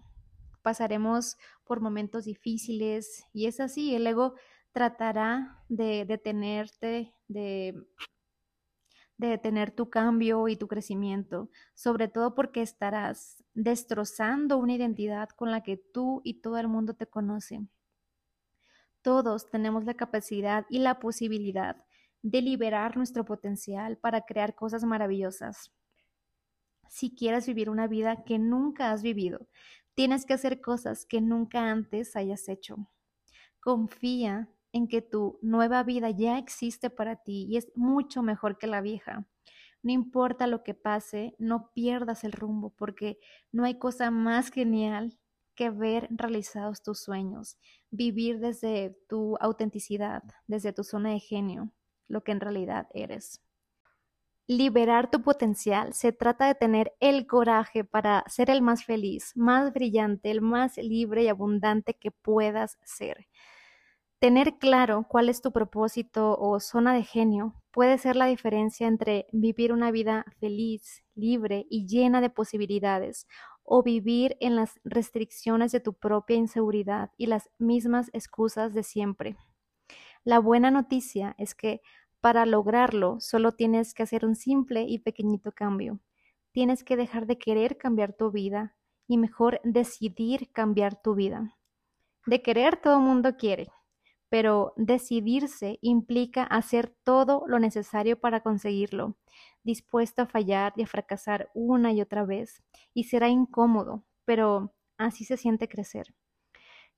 Pasaremos 0.61 1.37
por 1.65 1.81
momentos 1.81 2.25
difíciles 2.25 3.25
y 3.33 3.47
es 3.47 3.59
así, 3.59 3.95
el 3.95 4.07
ego 4.07 4.35
tratará 4.71 5.63
de 5.69 6.05
detenerte, 6.05 7.13
de, 7.27 7.75
de 9.17 9.27
detener 9.27 9.71
tu 9.71 9.89
cambio 9.89 10.47
y 10.47 10.55
tu 10.55 10.67
crecimiento, 10.67 11.49
sobre 11.73 12.07
todo 12.07 12.35
porque 12.35 12.61
estarás 12.61 13.43
destrozando 13.53 14.57
una 14.57 14.73
identidad 14.73 15.29
con 15.29 15.51
la 15.51 15.61
que 15.61 15.77
tú 15.77 16.21
y 16.23 16.41
todo 16.41 16.57
el 16.57 16.67
mundo 16.67 16.95
te 16.95 17.07
conocen. 17.07 17.69
Todos 19.01 19.49
tenemos 19.49 19.83
la 19.83 19.95
capacidad 19.95 20.65
y 20.69 20.79
la 20.79 20.99
posibilidad 20.99 21.83
de 22.23 22.41
liberar 22.41 22.95
nuestro 22.95 23.25
potencial 23.25 23.97
para 23.97 24.21
crear 24.21 24.55
cosas 24.55 24.83
maravillosas. 24.85 25.71
Si 26.89 27.13
quieres 27.13 27.45
vivir 27.45 27.69
una 27.69 27.87
vida 27.87 28.23
que 28.23 28.39
nunca 28.39 28.91
has 28.91 29.03
vivido, 29.03 29.47
tienes 29.93 30.25
que 30.25 30.33
hacer 30.33 30.61
cosas 30.61 31.05
que 31.05 31.21
nunca 31.21 31.69
antes 31.69 32.15
hayas 32.15 32.47
hecho. 32.47 32.89
Confía 33.59 34.49
en 34.71 34.87
que 34.87 35.01
tu 35.01 35.37
nueva 35.41 35.83
vida 35.83 36.09
ya 36.11 36.37
existe 36.37 36.89
para 36.89 37.17
ti 37.17 37.45
y 37.49 37.57
es 37.57 37.71
mucho 37.75 38.23
mejor 38.23 38.57
que 38.57 38.67
la 38.67 38.81
vieja. 38.81 39.27
No 39.81 39.91
importa 39.91 40.47
lo 40.47 40.63
que 40.63 40.73
pase, 40.73 41.35
no 41.39 41.71
pierdas 41.73 42.23
el 42.23 42.31
rumbo 42.31 42.69
porque 42.69 43.19
no 43.51 43.65
hay 43.65 43.77
cosa 43.77 44.11
más 44.11 44.49
genial 44.49 45.19
que 45.55 45.69
ver 45.69 46.07
realizados 46.09 46.81
tus 46.81 47.01
sueños, 47.01 47.57
vivir 47.91 48.39
desde 48.39 48.97
tu 49.09 49.35
autenticidad, 49.41 50.23
desde 50.47 50.71
tu 50.71 50.83
zona 50.83 51.11
de 51.11 51.19
genio 51.19 51.73
lo 52.07 52.23
que 52.23 52.31
en 52.31 52.39
realidad 52.39 52.87
eres. 52.93 53.41
Liberar 54.47 55.09
tu 55.09 55.21
potencial 55.21 55.93
se 55.93 56.11
trata 56.11 56.47
de 56.47 56.55
tener 56.55 56.93
el 56.99 57.27
coraje 57.27 57.85
para 57.85 58.25
ser 58.27 58.49
el 58.49 58.61
más 58.61 58.83
feliz, 58.83 59.31
más 59.35 59.71
brillante, 59.71 60.31
el 60.31 60.41
más 60.41 60.77
libre 60.77 61.23
y 61.23 61.27
abundante 61.29 61.93
que 61.93 62.11
puedas 62.11 62.77
ser. 62.83 63.27
Tener 64.19 64.57
claro 64.57 65.05
cuál 65.09 65.29
es 65.29 65.41
tu 65.41 65.51
propósito 65.51 66.37
o 66.37 66.59
zona 66.59 66.93
de 66.93 67.03
genio 67.03 67.61
puede 67.71 67.97
ser 67.97 68.15
la 68.15 68.25
diferencia 68.25 68.87
entre 68.87 69.27
vivir 69.31 69.73
una 69.73 69.91
vida 69.91 70.25
feliz, 70.39 71.03
libre 71.15 71.65
y 71.69 71.87
llena 71.87 72.21
de 72.21 72.29
posibilidades 72.29 73.27
o 73.63 73.83
vivir 73.83 74.37
en 74.39 74.55
las 74.55 74.79
restricciones 74.83 75.71
de 75.71 75.79
tu 75.79 75.93
propia 75.93 76.35
inseguridad 76.35 77.11
y 77.17 77.27
las 77.27 77.49
mismas 77.59 78.09
excusas 78.13 78.73
de 78.73 78.83
siempre. 78.83 79.37
La 80.25 80.39
buena 80.39 80.71
noticia 80.71 81.35
es 81.37 81.53
que 81.53 81.81
para 82.21 82.45
lograrlo 82.45 83.19
solo 83.19 83.51
tienes 83.51 83.93
que 83.93 84.03
hacer 84.03 84.25
un 84.25 84.35
simple 84.35 84.83
y 84.87 84.99
pequeñito 84.99 85.51
cambio. 85.51 85.99
Tienes 86.53 86.85
que 86.85 86.95
dejar 86.95 87.25
de 87.25 87.37
querer 87.37 87.77
cambiar 87.77 88.13
tu 88.13 88.31
vida 88.31 88.77
y 89.05 89.17
mejor 89.17 89.59
decidir 89.65 90.49
cambiar 90.53 91.01
tu 91.01 91.15
vida. 91.15 91.57
De 92.25 92.41
querer 92.41 92.77
todo 92.77 92.95
el 92.95 93.03
mundo 93.03 93.35
quiere, 93.35 93.67
pero 94.29 94.73
decidirse 94.77 95.77
implica 95.81 96.43
hacer 96.43 96.95
todo 97.03 97.43
lo 97.45 97.59
necesario 97.59 98.19
para 98.19 98.41
conseguirlo, 98.41 99.17
dispuesto 99.63 100.21
a 100.21 100.27
fallar 100.27 100.71
y 100.77 100.83
a 100.83 100.87
fracasar 100.87 101.51
una 101.53 101.91
y 101.91 102.01
otra 102.01 102.23
vez. 102.23 102.63
Y 102.93 103.03
será 103.03 103.27
incómodo, 103.27 104.05
pero 104.23 104.73
así 104.97 105.25
se 105.25 105.35
siente 105.35 105.67
crecer. 105.67 106.15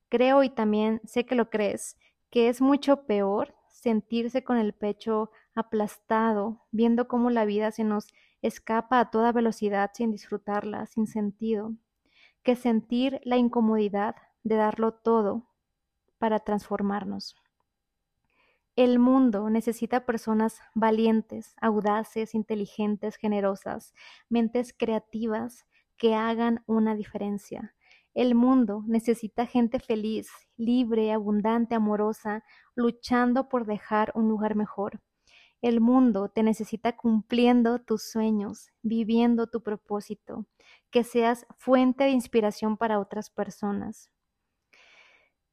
Creo 0.08 0.44
y 0.44 0.50
también 0.50 1.00
sé 1.04 1.26
que 1.26 1.34
lo 1.34 1.50
crees, 1.50 1.98
que 2.36 2.50
es 2.50 2.60
mucho 2.60 3.06
peor 3.06 3.54
sentirse 3.66 4.44
con 4.44 4.58
el 4.58 4.74
pecho 4.74 5.30
aplastado, 5.54 6.66
viendo 6.70 7.08
cómo 7.08 7.30
la 7.30 7.46
vida 7.46 7.70
se 7.70 7.82
nos 7.82 8.12
escapa 8.42 9.00
a 9.00 9.10
toda 9.10 9.32
velocidad 9.32 9.90
sin 9.94 10.10
disfrutarla, 10.10 10.84
sin 10.84 11.06
sentido, 11.06 11.72
que 12.42 12.54
sentir 12.54 13.22
la 13.24 13.38
incomodidad 13.38 14.16
de 14.42 14.56
darlo 14.56 14.92
todo 14.92 15.48
para 16.18 16.40
transformarnos. 16.40 17.36
El 18.74 18.98
mundo 18.98 19.48
necesita 19.48 20.04
personas 20.04 20.60
valientes, 20.74 21.54
audaces, 21.62 22.34
inteligentes, 22.34 23.16
generosas, 23.16 23.94
mentes 24.28 24.74
creativas 24.76 25.64
que 25.96 26.14
hagan 26.14 26.62
una 26.66 26.96
diferencia, 26.96 27.74
el 28.16 28.34
mundo 28.34 28.82
necesita 28.86 29.44
gente 29.44 29.78
feliz, 29.78 30.30
libre, 30.56 31.12
abundante, 31.12 31.74
amorosa, 31.74 32.44
luchando 32.74 33.50
por 33.50 33.66
dejar 33.66 34.10
un 34.14 34.26
lugar 34.26 34.54
mejor. 34.54 35.02
El 35.60 35.82
mundo 35.82 36.30
te 36.30 36.42
necesita 36.42 36.96
cumpliendo 36.96 37.78
tus 37.78 38.10
sueños, 38.10 38.70
viviendo 38.80 39.48
tu 39.48 39.62
propósito, 39.62 40.46
que 40.90 41.04
seas 41.04 41.46
fuente 41.58 42.04
de 42.04 42.10
inspiración 42.10 42.78
para 42.78 43.00
otras 43.00 43.28
personas. 43.28 44.10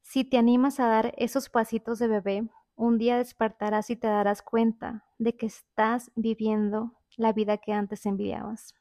Si 0.00 0.24
te 0.24 0.38
animas 0.38 0.80
a 0.80 0.86
dar 0.86 1.12
esos 1.18 1.50
pasitos 1.50 1.98
de 1.98 2.08
bebé, 2.08 2.48
un 2.76 2.96
día 2.96 3.18
despertarás 3.18 3.90
y 3.90 3.96
te 3.96 4.06
darás 4.06 4.40
cuenta 4.40 5.04
de 5.18 5.36
que 5.36 5.44
estás 5.44 6.10
viviendo 6.16 6.94
la 7.18 7.34
vida 7.34 7.58
que 7.58 7.74
antes 7.74 8.06
envidiabas. 8.06 8.74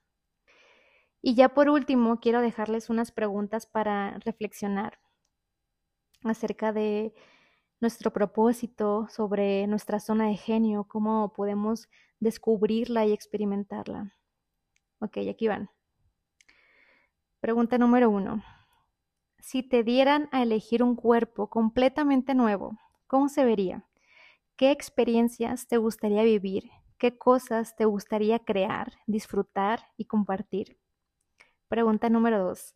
Y 1.25 1.35
ya 1.35 1.53
por 1.53 1.69
último, 1.69 2.19
quiero 2.19 2.41
dejarles 2.41 2.89
unas 2.89 3.13
preguntas 3.13 3.65
para 3.65 4.19
reflexionar 4.25 4.99
acerca 6.21 6.73
de 6.73 7.13
nuestro 7.79 8.11
propósito, 8.11 9.07
sobre 9.09 9.65
nuestra 9.67 10.01
zona 10.01 10.27
de 10.27 10.35
genio, 10.35 10.83
cómo 10.83 11.31
podemos 11.31 11.87
descubrirla 12.19 13.05
y 13.05 13.13
experimentarla. 13.13 14.13
Ok, 14.99 15.19
aquí 15.29 15.47
van. 15.47 15.69
Pregunta 17.39 17.77
número 17.77 18.09
uno. 18.09 18.43
Si 19.39 19.63
te 19.63 19.83
dieran 19.83 20.27
a 20.33 20.43
elegir 20.43 20.83
un 20.83 20.97
cuerpo 20.97 21.49
completamente 21.49 22.35
nuevo, 22.35 22.77
¿cómo 23.07 23.29
se 23.29 23.45
vería? 23.45 23.85
¿Qué 24.57 24.71
experiencias 24.71 25.67
te 25.69 25.77
gustaría 25.77 26.23
vivir? 26.23 26.69
¿Qué 26.97 27.17
cosas 27.17 27.77
te 27.77 27.85
gustaría 27.85 28.39
crear, 28.39 28.91
disfrutar 29.07 29.87
y 29.95 30.03
compartir? 30.03 30.82
Pregunta 31.73 32.07
número 32.07 32.37
dos. 32.37 32.75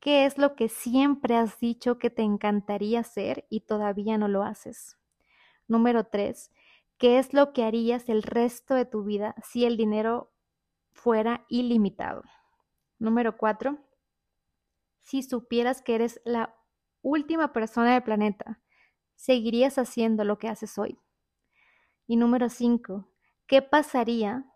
¿Qué 0.00 0.26
es 0.26 0.36
lo 0.36 0.56
que 0.56 0.68
siempre 0.68 1.36
has 1.36 1.60
dicho 1.60 1.96
que 2.00 2.10
te 2.10 2.22
encantaría 2.22 2.98
hacer 2.98 3.46
y 3.50 3.60
todavía 3.60 4.18
no 4.18 4.26
lo 4.26 4.42
haces? 4.42 4.98
Número 5.68 6.08
tres. 6.08 6.50
¿Qué 6.98 7.20
es 7.20 7.32
lo 7.32 7.52
que 7.52 7.62
harías 7.62 8.08
el 8.08 8.24
resto 8.24 8.74
de 8.74 8.84
tu 8.84 9.04
vida 9.04 9.36
si 9.44 9.64
el 9.64 9.76
dinero 9.76 10.32
fuera 10.90 11.46
ilimitado? 11.48 12.24
Número 12.98 13.36
cuatro. 13.36 13.78
Si 15.02 15.22
supieras 15.22 15.80
que 15.80 15.94
eres 15.94 16.20
la 16.24 16.52
última 17.02 17.52
persona 17.52 17.92
del 17.92 18.02
planeta, 18.02 18.60
¿seguirías 19.14 19.78
haciendo 19.78 20.24
lo 20.24 20.36
que 20.40 20.48
haces 20.48 20.78
hoy? 20.78 20.98
Y 22.08 22.16
número 22.16 22.48
cinco. 22.48 23.08
¿Qué 23.46 23.62
pasaría 23.62 24.52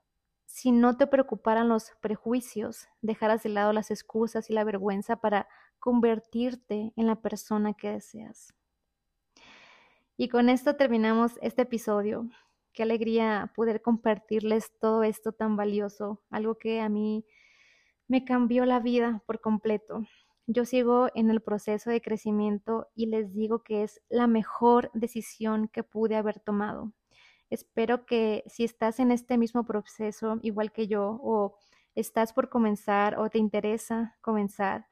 si 0.52 0.72
no 0.72 0.96
te 0.96 1.06
preocuparan 1.06 1.68
los 1.68 1.92
prejuicios, 2.00 2.88
dejaras 3.02 3.44
de 3.44 3.50
lado 3.50 3.72
las 3.72 3.92
excusas 3.92 4.50
y 4.50 4.52
la 4.52 4.64
vergüenza 4.64 5.20
para 5.20 5.48
convertirte 5.78 6.92
en 6.96 7.06
la 7.06 7.22
persona 7.22 7.72
que 7.72 7.92
deseas. 7.92 8.52
Y 10.16 10.28
con 10.28 10.48
esto 10.48 10.74
terminamos 10.74 11.38
este 11.40 11.62
episodio. 11.62 12.28
Qué 12.72 12.82
alegría 12.82 13.52
poder 13.54 13.80
compartirles 13.80 14.76
todo 14.80 15.04
esto 15.04 15.30
tan 15.30 15.56
valioso, 15.56 16.20
algo 16.30 16.58
que 16.58 16.80
a 16.80 16.88
mí 16.88 17.24
me 18.08 18.24
cambió 18.24 18.66
la 18.66 18.80
vida 18.80 19.22
por 19.26 19.40
completo. 19.40 20.04
Yo 20.48 20.64
sigo 20.64 21.10
en 21.14 21.30
el 21.30 21.40
proceso 21.40 21.90
de 21.90 22.02
crecimiento 22.02 22.88
y 22.96 23.06
les 23.06 23.32
digo 23.32 23.62
que 23.62 23.84
es 23.84 24.02
la 24.08 24.26
mejor 24.26 24.90
decisión 24.94 25.68
que 25.68 25.84
pude 25.84 26.16
haber 26.16 26.40
tomado. 26.40 26.92
Espero 27.50 28.06
que 28.06 28.44
si 28.46 28.64
estás 28.64 29.00
en 29.00 29.10
este 29.10 29.36
mismo 29.36 29.64
proceso, 29.64 30.38
igual 30.42 30.72
que 30.72 30.86
yo, 30.86 31.18
o 31.22 31.56
estás 31.94 32.32
por 32.32 32.48
comenzar 32.48 33.18
o 33.18 33.28
te 33.28 33.38
interesa 33.38 34.16
comenzar, 34.20 34.86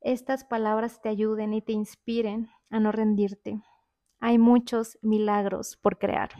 estas 0.00 0.44
palabras 0.44 1.02
te 1.02 1.08
ayuden 1.08 1.52
y 1.52 1.60
te 1.60 1.72
inspiren 1.72 2.48
a 2.70 2.78
no 2.78 2.92
rendirte. 2.92 3.60
Hay 4.20 4.38
muchos 4.38 4.98
milagros 5.02 5.76
por 5.76 5.98
crear. 5.98 6.30